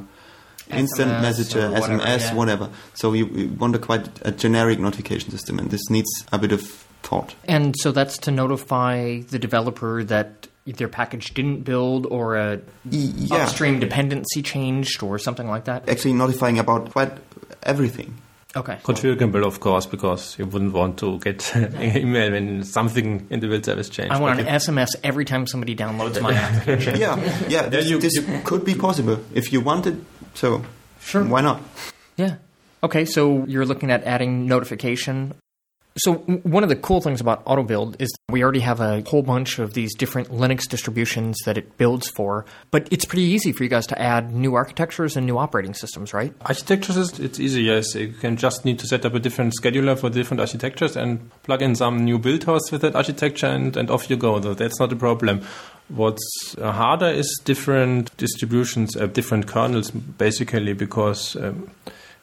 instant 0.70 1.10
SMS 1.10 1.22
messenger, 1.22 1.70
whatever, 1.70 2.02
SMS, 2.02 2.20
yeah. 2.20 2.34
whatever. 2.34 2.70
So 2.94 3.12
you, 3.12 3.26
you 3.26 3.48
want 3.48 3.76
a 3.76 3.78
quite 3.78 4.08
a 4.22 4.32
generic 4.32 4.78
notification 4.78 5.30
system, 5.30 5.58
and 5.58 5.70
this 5.70 5.88
needs 5.90 6.10
a 6.32 6.38
bit 6.38 6.52
of 6.52 6.62
thought. 7.02 7.34
And 7.44 7.74
so 7.78 7.92
that's 7.92 8.18
to 8.18 8.30
notify 8.30 9.20
the 9.20 9.38
developer 9.38 10.02
that 10.04 10.48
their 10.66 10.88
package 10.88 11.32
didn't 11.34 11.62
build 11.62 12.06
or 12.06 12.36
a 12.36 12.60
yeah. 12.90 13.36
upstream 13.44 13.78
dependency 13.80 14.42
changed 14.42 15.02
or 15.02 15.18
something 15.18 15.48
like 15.48 15.64
that. 15.64 15.88
Actually, 15.88 16.14
notifying 16.14 16.58
about 16.58 16.90
quite 16.90 17.12
everything. 17.62 18.14
Okay. 18.56 18.78
Configurable, 18.82 19.44
of 19.44 19.60
course, 19.60 19.84
because 19.86 20.38
you 20.38 20.46
wouldn't 20.46 20.72
want 20.72 20.98
to 20.98 21.18
get 21.18 21.54
an 21.54 21.96
email 21.96 22.32
when 22.32 22.62
something 22.64 23.26
in 23.28 23.40
the 23.40 23.48
build 23.48 23.64
service 23.66 23.90
changed. 23.90 24.12
I 24.12 24.18
want 24.18 24.38
But 24.38 24.46
an 24.48 24.54
SMS 24.54 24.88
every 25.04 25.24
time 25.26 25.46
somebody 25.46 25.76
downloads 25.76 26.20
my 26.22 26.32
application. 26.34 26.98
Yeah, 26.98 27.16
yeah. 27.48 27.68
This, 27.68 27.88
you- 27.90 27.98
this 27.98 28.14
you- 28.16 28.40
could 28.44 28.64
be 28.64 28.74
possible 28.74 29.18
if 29.34 29.52
you 29.52 29.60
wanted. 29.60 29.94
it. 29.98 30.04
So 30.34 30.64
Sure. 31.00 31.22
why 31.24 31.42
not? 31.42 31.60
Yeah. 32.16 32.36
Okay, 32.82 33.04
so 33.04 33.44
you're 33.46 33.66
looking 33.66 33.90
at 33.90 34.04
adding 34.04 34.46
notification. 34.46 35.34
So 35.98 36.14
one 36.14 36.62
of 36.62 36.68
the 36.68 36.76
cool 36.76 37.00
things 37.00 37.22
about 37.22 37.42
AutoBuild 37.46 37.96
is 38.00 38.12
we 38.28 38.42
already 38.42 38.60
have 38.60 38.80
a 38.80 39.02
whole 39.02 39.22
bunch 39.22 39.58
of 39.58 39.72
these 39.72 39.94
different 39.94 40.28
Linux 40.28 40.68
distributions 40.68 41.38
that 41.46 41.56
it 41.56 41.78
builds 41.78 42.10
for, 42.10 42.44
but 42.70 42.86
it's 42.90 43.06
pretty 43.06 43.22
easy 43.22 43.50
for 43.52 43.62
you 43.62 43.70
guys 43.70 43.86
to 43.86 44.00
add 44.00 44.30
new 44.34 44.54
architectures 44.54 45.16
and 45.16 45.24
new 45.24 45.38
operating 45.38 45.72
systems, 45.72 46.12
right? 46.12 46.34
Architectures, 46.42 47.18
it's 47.18 47.40
easy, 47.40 47.62
yes. 47.62 47.94
You 47.94 48.08
can 48.08 48.36
just 48.36 48.66
need 48.66 48.78
to 48.80 48.86
set 48.86 49.06
up 49.06 49.14
a 49.14 49.18
different 49.18 49.54
scheduler 49.58 49.98
for 49.98 50.10
different 50.10 50.40
architectures 50.40 50.96
and 50.96 51.30
plug 51.44 51.62
in 51.62 51.74
some 51.74 52.04
new 52.04 52.18
build 52.18 52.44
host 52.44 52.72
with 52.72 52.82
that 52.82 52.94
architecture 52.94 53.46
and, 53.46 53.74
and 53.74 53.90
off 53.90 54.10
you 54.10 54.16
go. 54.16 54.38
That's 54.38 54.78
not 54.78 54.92
a 54.92 54.96
problem. 54.96 55.46
What's 55.88 56.56
uh, 56.58 56.72
harder 56.72 57.06
is 57.06 57.40
different 57.44 58.14
distributions, 58.18 58.96
uh, 58.96 59.06
different 59.06 59.46
kernels, 59.46 59.90
basically, 59.92 60.74
because 60.74 61.36
um, 61.36 61.70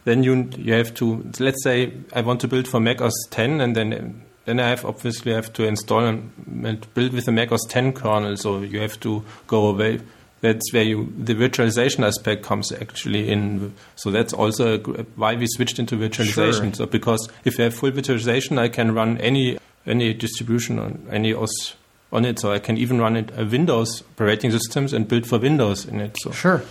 then 0.06 0.24
you 0.24 0.50
you 0.58 0.74
have 0.74 0.94
to 0.96 1.24
let's 1.40 1.64
say 1.64 1.94
I 2.14 2.22
want 2.22 2.42
to 2.42 2.48
build 2.48 2.68
for 2.68 2.80
Mac 2.80 3.02
OS 3.02 3.14
10, 3.30 3.62
and 3.62 3.76
then 3.76 4.24
then 4.46 4.60
I 4.60 4.70
have 4.70 4.86
obviously 4.86 5.34
have 5.34 5.54
to 5.54 5.64
install 5.64 6.06
and, 6.06 6.32
and 6.66 6.94
build 6.94 7.14
with 7.14 7.26
the 7.26 7.32
Mac 7.32 7.52
OS 7.52 7.66
10 7.70 7.94
kernel. 7.94 8.36
So 8.38 8.62
you 8.62 8.80
have 8.82 9.00
to 9.02 9.24
go 9.48 9.68
away. 9.68 10.02
That's 10.42 10.74
where 10.74 10.84
you 10.84 11.14
the 11.18 11.34
virtualization 11.34 12.06
aspect 12.06 12.44
comes 12.44 12.72
actually 12.74 13.30
in. 13.30 13.74
So 13.96 14.12
that's 14.12 14.34
also 14.34 14.76
a 14.76 14.80
why 15.16 15.36
we 15.36 15.48
switched 15.48 15.80
into 15.80 15.96
virtualization. 15.96 16.62
Sure. 16.62 16.74
So 16.74 16.86
because 16.86 17.30
if 17.46 17.60
I 17.60 17.64
have 17.64 17.76
full 17.76 17.92
virtualization, 17.92 18.58
I 18.58 18.68
can 18.68 18.94
run 18.94 19.18
any 19.20 19.58
any 19.86 20.14
distribution 20.14 20.80
on 20.80 21.08
any 21.10 21.34
OS 21.34 21.76
on 22.12 22.26
it. 22.26 22.40
So 22.40 22.52
I 22.52 22.60
can 22.60 22.78
even 22.78 23.00
run 23.00 23.16
it 23.16 23.32
a 23.38 23.46
Windows 23.46 24.04
operating 24.16 24.52
systems 24.52 24.92
and 24.92 25.08
build 25.08 25.26
for 25.28 25.40
Windows 25.40 25.86
in 25.86 26.02
it. 26.02 26.18
So 26.22 26.32
Sure. 26.32 26.62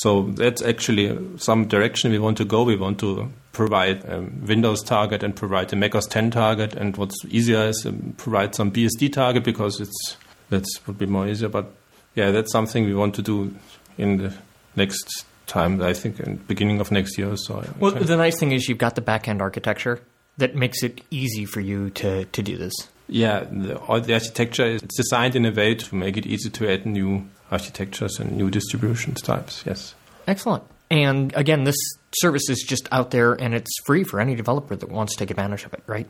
So 0.00 0.22
that's 0.22 0.62
actually 0.62 1.18
some 1.36 1.68
direction 1.68 2.10
we 2.10 2.18
want 2.18 2.38
to 2.38 2.46
go. 2.46 2.62
We 2.62 2.76
want 2.76 2.98
to 3.00 3.30
provide 3.52 4.08
um, 4.10 4.46
Windows 4.46 4.82
target 4.82 5.22
and 5.22 5.36
provide 5.36 5.70
a 5.74 5.76
macOS 5.76 6.06
10 6.06 6.30
target. 6.30 6.74
And 6.74 6.96
what's 6.96 7.22
easier 7.28 7.68
is 7.68 7.84
um, 7.84 8.14
provide 8.16 8.54
some 8.54 8.72
BSD 8.72 9.12
target 9.12 9.44
because 9.44 9.78
it's 9.78 10.16
that's 10.48 10.86
would 10.86 10.96
be 10.96 11.04
more 11.04 11.28
easier. 11.28 11.50
But 11.50 11.66
yeah, 12.14 12.30
that's 12.30 12.50
something 12.50 12.86
we 12.86 12.94
want 12.94 13.14
to 13.16 13.22
do 13.22 13.54
in 13.98 14.16
the 14.16 14.34
next 14.74 15.26
time. 15.46 15.82
I 15.82 15.92
think 15.92 16.18
in 16.18 16.36
beginning 16.36 16.80
of 16.80 16.90
next 16.90 17.18
year. 17.18 17.36
So 17.36 17.62
Well, 17.78 17.90
the 17.90 18.16
nice 18.16 18.38
thing 18.38 18.52
is 18.52 18.70
you've 18.70 18.78
got 18.78 18.94
the 18.94 19.02
back-end 19.02 19.42
architecture 19.42 20.00
that 20.38 20.54
makes 20.54 20.82
it 20.82 21.02
easy 21.10 21.44
for 21.44 21.60
you 21.60 21.90
to, 21.90 22.24
to 22.24 22.42
do 22.42 22.56
this. 22.56 22.72
yeah, 23.06 23.44
the, 23.50 23.76
all 23.76 24.00
the 24.00 24.14
architecture 24.14 24.64
is 24.64 24.82
it's 24.82 24.96
designed 24.96 25.36
in 25.36 25.44
a 25.44 25.52
way 25.52 25.74
to 25.74 25.94
make 25.94 26.16
it 26.16 26.24
easy 26.24 26.48
to 26.48 26.72
add 26.72 26.86
new 26.86 27.28
architectures 27.50 28.18
and 28.18 28.36
new 28.36 28.50
distributions 28.50 29.20
types. 29.22 29.62
Yes. 29.66 29.94
Excellent. 30.26 30.64
And 30.90 31.32
again, 31.36 31.64
this 31.64 31.76
service 32.16 32.48
is 32.48 32.64
just 32.66 32.88
out 32.90 33.10
there 33.10 33.34
and 33.34 33.54
it's 33.54 33.70
free 33.84 34.04
for 34.04 34.20
any 34.20 34.34
developer 34.34 34.74
that 34.76 34.90
wants 34.90 35.14
to 35.14 35.18
take 35.18 35.30
advantage 35.30 35.64
of 35.64 35.72
it, 35.72 35.82
right? 35.86 36.06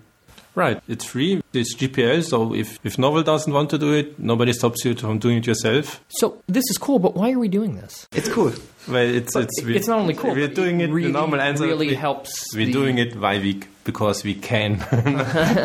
Right, 0.54 0.82
it's 0.88 1.04
free. 1.04 1.42
It's 1.52 1.76
GPL, 1.76 2.24
so 2.24 2.54
if, 2.54 2.80
if 2.84 2.96
Novell 2.96 3.24
doesn't 3.24 3.52
want 3.52 3.70
to 3.70 3.78
do 3.78 3.92
it, 3.92 4.18
nobody 4.18 4.52
stops 4.52 4.84
you 4.84 4.96
from 4.96 5.20
doing 5.20 5.38
it 5.38 5.46
yourself. 5.46 6.04
So 6.08 6.42
this 6.48 6.64
is 6.70 6.76
cool, 6.76 6.98
but 6.98 7.14
why 7.14 7.30
are 7.30 7.38
we 7.38 7.46
doing 7.46 7.76
this? 7.76 8.08
It's 8.12 8.28
cool. 8.28 8.52
Well, 8.88 8.96
it's 8.96 9.36
it's 9.36 9.62
it's 9.62 9.86
not 9.86 10.00
only 10.00 10.14
cool. 10.14 10.34
We're 10.34 10.48
doing 10.48 10.80
it. 10.80 10.90
really, 10.90 11.12
the 11.12 11.18
normal 11.18 11.40
answer 11.40 11.66
really 11.66 11.88
we, 11.88 11.94
helps. 11.94 12.52
We're 12.52 12.66
the- 12.66 12.72
doing 12.72 12.98
it 12.98 13.14
why 13.14 13.38
we 13.38 13.62
because 13.84 14.24
we 14.24 14.34
can. 14.34 14.78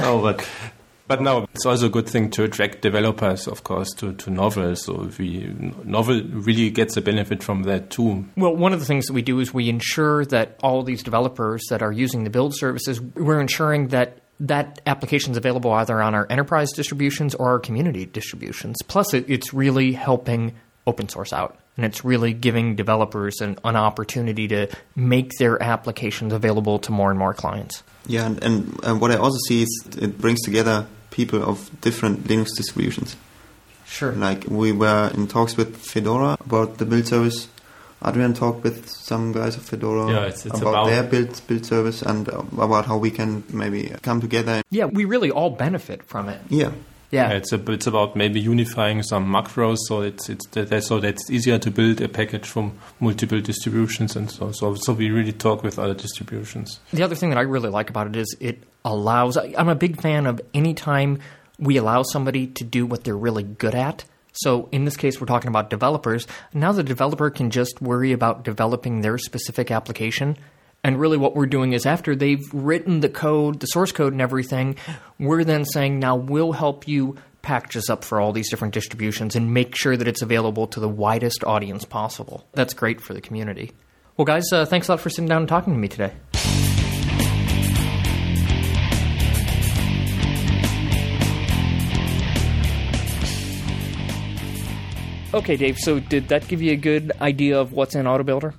no, 0.02 0.22
but 0.22 0.48
but 1.08 1.22
now 1.22 1.48
it's 1.54 1.66
also 1.66 1.86
a 1.88 1.90
good 1.90 2.10
thing 2.10 2.30
to 2.32 2.44
attract 2.44 2.82
developers, 2.82 3.48
of 3.48 3.64
course, 3.64 3.92
to, 3.98 4.14
to 4.14 4.30
Novell. 4.30 4.78
So 4.78 5.04
if 5.04 5.20
we 5.20 5.44
Novell 5.44 6.28
really 6.46 6.70
gets 6.70 6.98
a 6.98 7.02
benefit 7.02 7.44
from 7.44 7.64
that 7.64 7.90
too. 7.90 8.26
Well, 8.36 8.56
one 8.56 8.74
of 8.74 8.80
the 8.80 8.86
things 8.86 9.06
that 9.06 9.14
we 9.14 9.22
do 9.22 9.40
is 9.40 9.54
we 9.54 9.70
ensure 9.70 10.26
that 10.26 10.60
all 10.64 10.84
these 10.84 11.04
developers 11.04 11.64
that 11.70 11.82
are 11.82 11.92
using 11.92 12.24
the 12.24 12.30
build 12.30 12.56
services, 12.56 13.00
we're 13.02 13.40
ensuring 13.40 13.90
that 13.90 14.20
that 14.40 14.82
application 14.86 15.32
is 15.32 15.38
available 15.38 15.72
either 15.72 16.02
on 16.02 16.14
our 16.14 16.28
enterprise 16.30 16.72
distributions 16.72 17.36
or 17.36 17.50
our 17.50 17.60
community 17.60 18.06
distributions. 18.06 18.76
Plus, 18.88 19.14
it, 19.14 19.30
it's 19.30 19.54
really 19.54 19.94
helping 19.94 20.56
open 20.88 21.10
source 21.10 21.34
out. 21.34 21.58
And 21.78 21.86
it's 21.86 22.06
really 22.06 22.34
giving 22.34 22.76
developers 22.76 23.42
an, 23.42 23.58
an 23.64 23.76
opportunity 23.76 24.48
to 24.48 24.70
make 24.96 25.32
their 25.40 25.62
applications 25.62 26.32
available 26.32 26.80
to 26.80 26.92
more 26.92 27.10
and 27.10 27.20
more 27.20 27.34
clients. 27.34 27.84
Yeah, 28.08 28.28
and, 28.28 28.44
and 28.44 28.86
uh, 28.86 28.96
what 28.96 29.12
I 29.12 29.18
also 29.18 29.38
see 29.48 29.64
is 29.64 29.88
it 30.00 30.18
brings 30.18 30.42
together 30.42 30.88
people 31.16 31.42
of 31.44 31.70
different 31.82 32.28
Linux 32.28 32.48
distributions. 32.58 33.16
Sure. 33.88 34.12
Like 34.12 34.46
we 34.48 34.72
were 34.72 35.10
in 35.14 35.28
talks 35.28 35.56
with 35.58 35.78
Fedora 35.78 36.38
about 36.46 36.78
the 36.80 36.86
build 36.86 37.08
service. 37.08 37.48
Adrian 38.06 38.34
talked 38.34 38.64
with 38.64 38.90
some 38.90 39.32
guys 39.32 39.56
of 39.56 39.64
Fedora 39.64 40.12
Yeah, 40.12 40.26
it's- 40.28 40.46
it's 40.46 40.60
about, 40.60 40.70
about- 40.74 40.88
their 40.90 41.04
build 41.04 41.42
build 41.48 41.66
service 41.66 42.02
and 42.02 42.28
about 42.28 42.86
how 42.86 42.98
we 42.98 43.10
can 43.12 43.44
maybe 43.62 43.82
come 44.02 44.20
together. 44.22 44.62
Yeah, 44.70 44.86
we 44.86 45.06
really 45.06 45.32
all 45.32 45.50
benefit 45.52 46.04
from 46.04 46.30
it. 46.30 46.40
Yeah, 46.50 46.72
Yeah. 47.12 47.30
It's 47.40 47.54
a, 47.54 47.72
it's 47.72 47.88
about 47.88 48.16
maybe 48.16 48.40
unifying 48.42 49.02
some 49.04 49.26
macros, 49.36 49.78
so 49.88 50.02
it's 50.02 50.28
it's 50.30 50.46
that, 50.52 50.84
so 50.84 51.00
that 51.00 51.08
it's 51.14 51.30
easier 51.32 51.58
to 51.60 51.72
build 51.72 52.02
a 52.02 52.10
package 52.10 52.46
from 52.54 52.74
multiple 53.00 53.40
distributions, 53.42 54.16
and 54.18 54.30
so 54.30 54.52
so 54.52 54.76
so 54.76 54.92
we 54.94 55.10
really 55.18 55.32
talk 55.46 55.64
with 55.64 55.80
other 55.80 55.94
distributions. 56.06 56.80
The 56.92 57.04
other 57.04 57.16
thing 57.16 57.30
that 57.32 57.38
I 57.40 57.46
really 57.56 57.70
like 57.70 57.90
about 57.90 58.08
it 58.08 58.16
is 58.18 58.36
it 58.42 58.58
allows. 58.86 59.36
I'm 59.36 59.68
a 59.68 59.76
big 59.76 60.00
fan 60.00 60.26
of 60.28 60.40
any 60.54 60.74
time 60.74 61.20
we 61.60 61.78
allow 61.78 62.04
somebody 62.04 62.48
to 62.48 62.64
do 62.64 62.86
what 62.86 63.04
they're 63.04 63.18
really 63.18 63.44
good 63.44 63.76
at. 63.76 64.06
So 64.32 64.70
in 64.72 64.86
this 64.86 64.98
case, 64.98 65.20
we're 65.20 65.28
talking 65.28 65.48
about 65.50 65.70
developers. 65.70 66.28
Now 66.54 66.72
the 66.72 66.84
developer 66.84 67.30
can 67.30 67.50
just 67.50 67.82
worry 67.82 68.12
about 68.12 68.44
developing 68.44 69.02
their 69.02 69.18
specific 69.18 69.72
application. 69.72 70.38
And 70.84 71.00
really, 71.00 71.18
what 71.18 71.36
we're 71.36 71.48
doing 71.48 71.74
is 71.74 71.86
after 71.88 72.16
they've 72.16 72.46
written 72.54 73.00
the 73.00 73.10
code, 73.10 73.60
the 73.60 73.66
source 73.66 73.92
code, 73.92 74.14
and 74.14 74.22
everything, 74.22 74.76
we're 75.18 75.44
then 75.44 75.66
saying, 75.66 75.98
now 75.98 76.16
we'll 76.16 76.52
help 76.52 76.88
you 76.88 77.16
package 77.42 77.74
this 77.76 77.90
up 77.90 78.04
for 78.04 78.20
all 78.20 78.34
these 78.34 78.50
different 78.50 78.74
distributions 78.74 79.36
and 79.36 79.54
make 79.54 79.76
sure 79.76 79.98
that 79.98 80.08
it's 80.08 80.22
available 80.22 80.68
to 80.68 80.80
the 80.80 80.90
widest 80.90 81.44
audience 81.44 81.86
possible. 81.86 82.46
That's 82.54 82.74
great 82.74 83.02
for 83.02 83.16
the 83.16 83.22
community. 83.22 83.72
Well, 84.18 84.26
guys, 84.26 84.52
uh, 84.52 84.66
thanks 84.66 84.88
a 84.88 84.92
lot 84.92 85.00
for 85.00 85.10
sitting 85.10 85.28
down 85.28 85.42
and 85.44 85.50
talking 85.50 85.74
to 85.74 85.80
me 85.80 85.88
today. 85.88 86.14
Okay, 95.36 95.58
Dave, 95.58 95.78
so 95.78 96.00
did 96.00 96.30
that 96.30 96.48
give 96.48 96.62
you 96.62 96.72
a 96.72 96.78
good 96.78 97.12
idea 97.20 97.60
of 97.60 97.74
what's 97.74 97.94
in 97.94 98.06
AutoBuilder? 98.06 98.54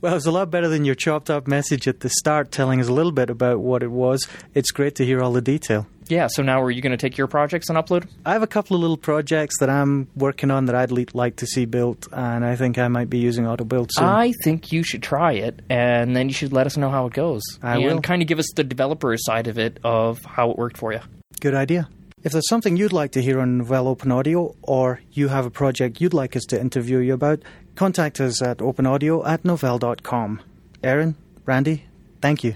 Well, 0.00 0.14
it's 0.14 0.26
a 0.26 0.30
lot 0.30 0.48
better 0.48 0.68
than 0.68 0.84
your 0.84 0.94
chopped 0.94 1.28
up 1.28 1.48
message 1.48 1.88
at 1.88 2.00
the 2.00 2.08
start 2.08 2.52
telling 2.52 2.80
us 2.80 2.86
a 2.86 2.92
little 2.92 3.10
bit 3.10 3.30
about 3.30 3.58
what 3.58 3.82
it 3.82 3.90
was. 3.90 4.28
It's 4.54 4.70
great 4.70 4.94
to 4.94 5.04
hear 5.04 5.20
all 5.20 5.32
the 5.32 5.42
detail. 5.42 5.88
Yeah, 6.06 6.28
so 6.28 6.44
now 6.44 6.62
are 6.62 6.70
you 6.70 6.82
going 6.82 6.92
to 6.92 6.96
take 6.96 7.18
your 7.18 7.26
projects 7.26 7.68
and 7.68 7.76
upload? 7.76 8.06
I 8.24 8.32
have 8.32 8.44
a 8.44 8.46
couple 8.46 8.76
of 8.76 8.80
little 8.80 8.96
projects 8.96 9.58
that 9.58 9.68
I'm 9.68 10.06
working 10.14 10.52
on 10.52 10.66
that 10.66 10.76
I'd 10.76 10.92
like 11.14 11.34
to 11.36 11.46
see 11.46 11.64
built, 11.64 12.06
and 12.12 12.44
I 12.44 12.54
think 12.54 12.78
I 12.78 12.86
might 12.86 13.10
be 13.10 13.18
using 13.18 13.44
AutoBuild 13.44 13.88
soon. 13.90 14.06
I 14.06 14.32
think 14.44 14.70
you 14.70 14.84
should 14.84 15.02
try 15.02 15.32
it, 15.32 15.60
and 15.68 16.14
then 16.14 16.28
you 16.28 16.34
should 16.34 16.52
let 16.52 16.64
us 16.64 16.76
know 16.76 16.90
how 16.90 17.06
it 17.06 17.12
goes. 17.12 17.42
I 17.60 17.74
and 17.74 17.84
will. 17.84 18.00
kind 18.00 18.22
of 18.22 18.28
give 18.28 18.38
us 18.38 18.46
the 18.54 18.62
developer 18.62 19.16
side 19.18 19.48
of 19.48 19.58
it 19.58 19.80
of 19.82 20.24
how 20.24 20.52
it 20.52 20.56
worked 20.58 20.78
for 20.78 20.92
you. 20.92 21.00
Good 21.40 21.54
idea. 21.54 21.88
If 22.22 22.32
there's 22.32 22.48
something 22.48 22.76
you'd 22.76 22.92
like 22.92 23.12
to 23.12 23.22
hear 23.22 23.40
on 23.40 23.62
Novell 23.62 23.86
Open 23.86 24.12
Audio, 24.12 24.54
or 24.60 25.00
you 25.10 25.28
have 25.28 25.46
a 25.46 25.50
project 25.50 26.02
you'd 26.02 26.12
like 26.12 26.36
us 26.36 26.44
to 26.46 26.60
interview 26.60 26.98
you 26.98 27.14
about, 27.14 27.40
contact 27.76 28.20
us 28.20 28.42
at 28.42 28.58
openaudio 28.58 29.26
at 29.26 29.42
novell.com. 29.42 30.42
Erin, 30.82 31.14
Randy, 31.46 31.84
thank 32.20 32.44
you. 32.44 32.54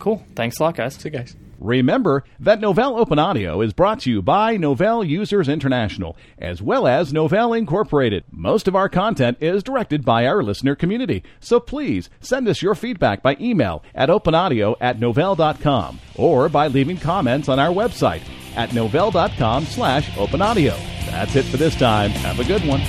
Cool. 0.00 0.24
Thanks 0.34 0.58
a 0.58 0.64
lot, 0.64 0.76
guys. 0.76 0.96
See 0.96 1.10
you 1.10 1.18
guys. 1.18 1.36
Remember 1.64 2.24
that 2.38 2.60
Novell 2.60 2.98
Open 2.98 3.18
Audio 3.18 3.62
is 3.62 3.72
brought 3.72 4.00
to 4.00 4.10
you 4.10 4.20
by 4.20 4.58
Novell 4.58 5.08
Users 5.08 5.48
International, 5.48 6.14
as 6.38 6.60
well 6.60 6.86
as 6.86 7.10
Novell 7.10 7.56
Incorporated. 7.56 8.24
Most 8.30 8.68
of 8.68 8.76
our 8.76 8.90
content 8.90 9.38
is 9.40 9.62
directed 9.62 10.04
by 10.04 10.26
our 10.26 10.42
listener 10.42 10.74
community, 10.74 11.22
so 11.40 11.58
please 11.58 12.10
send 12.20 12.48
us 12.48 12.60
your 12.60 12.74
feedback 12.74 13.22
by 13.22 13.38
email 13.40 13.82
at 13.94 14.10
openaudio 14.10 14.76
at 14.78 15.00
novell.com 15.00 16.00
or 16.16 16.50
by 16.50 16.66
leaving 16.66 16.98
comments 16.98 17.48
on 17.48 17.58
our 17.58 17.72
website 17.72 18.20
at 18.56 18.68
novell.com 18.70 19.64
slash 19.64 20.10
openaudio. 20.10 20.76
That's 21.06 21.34
it 21.34 21.46
for 21.46 21.56
this 21.56 21.76
time. 21.76 22.10
Have 22.10 22.40
a 22.40 22.44
good 22.44 22.66
one. 22.66 22.82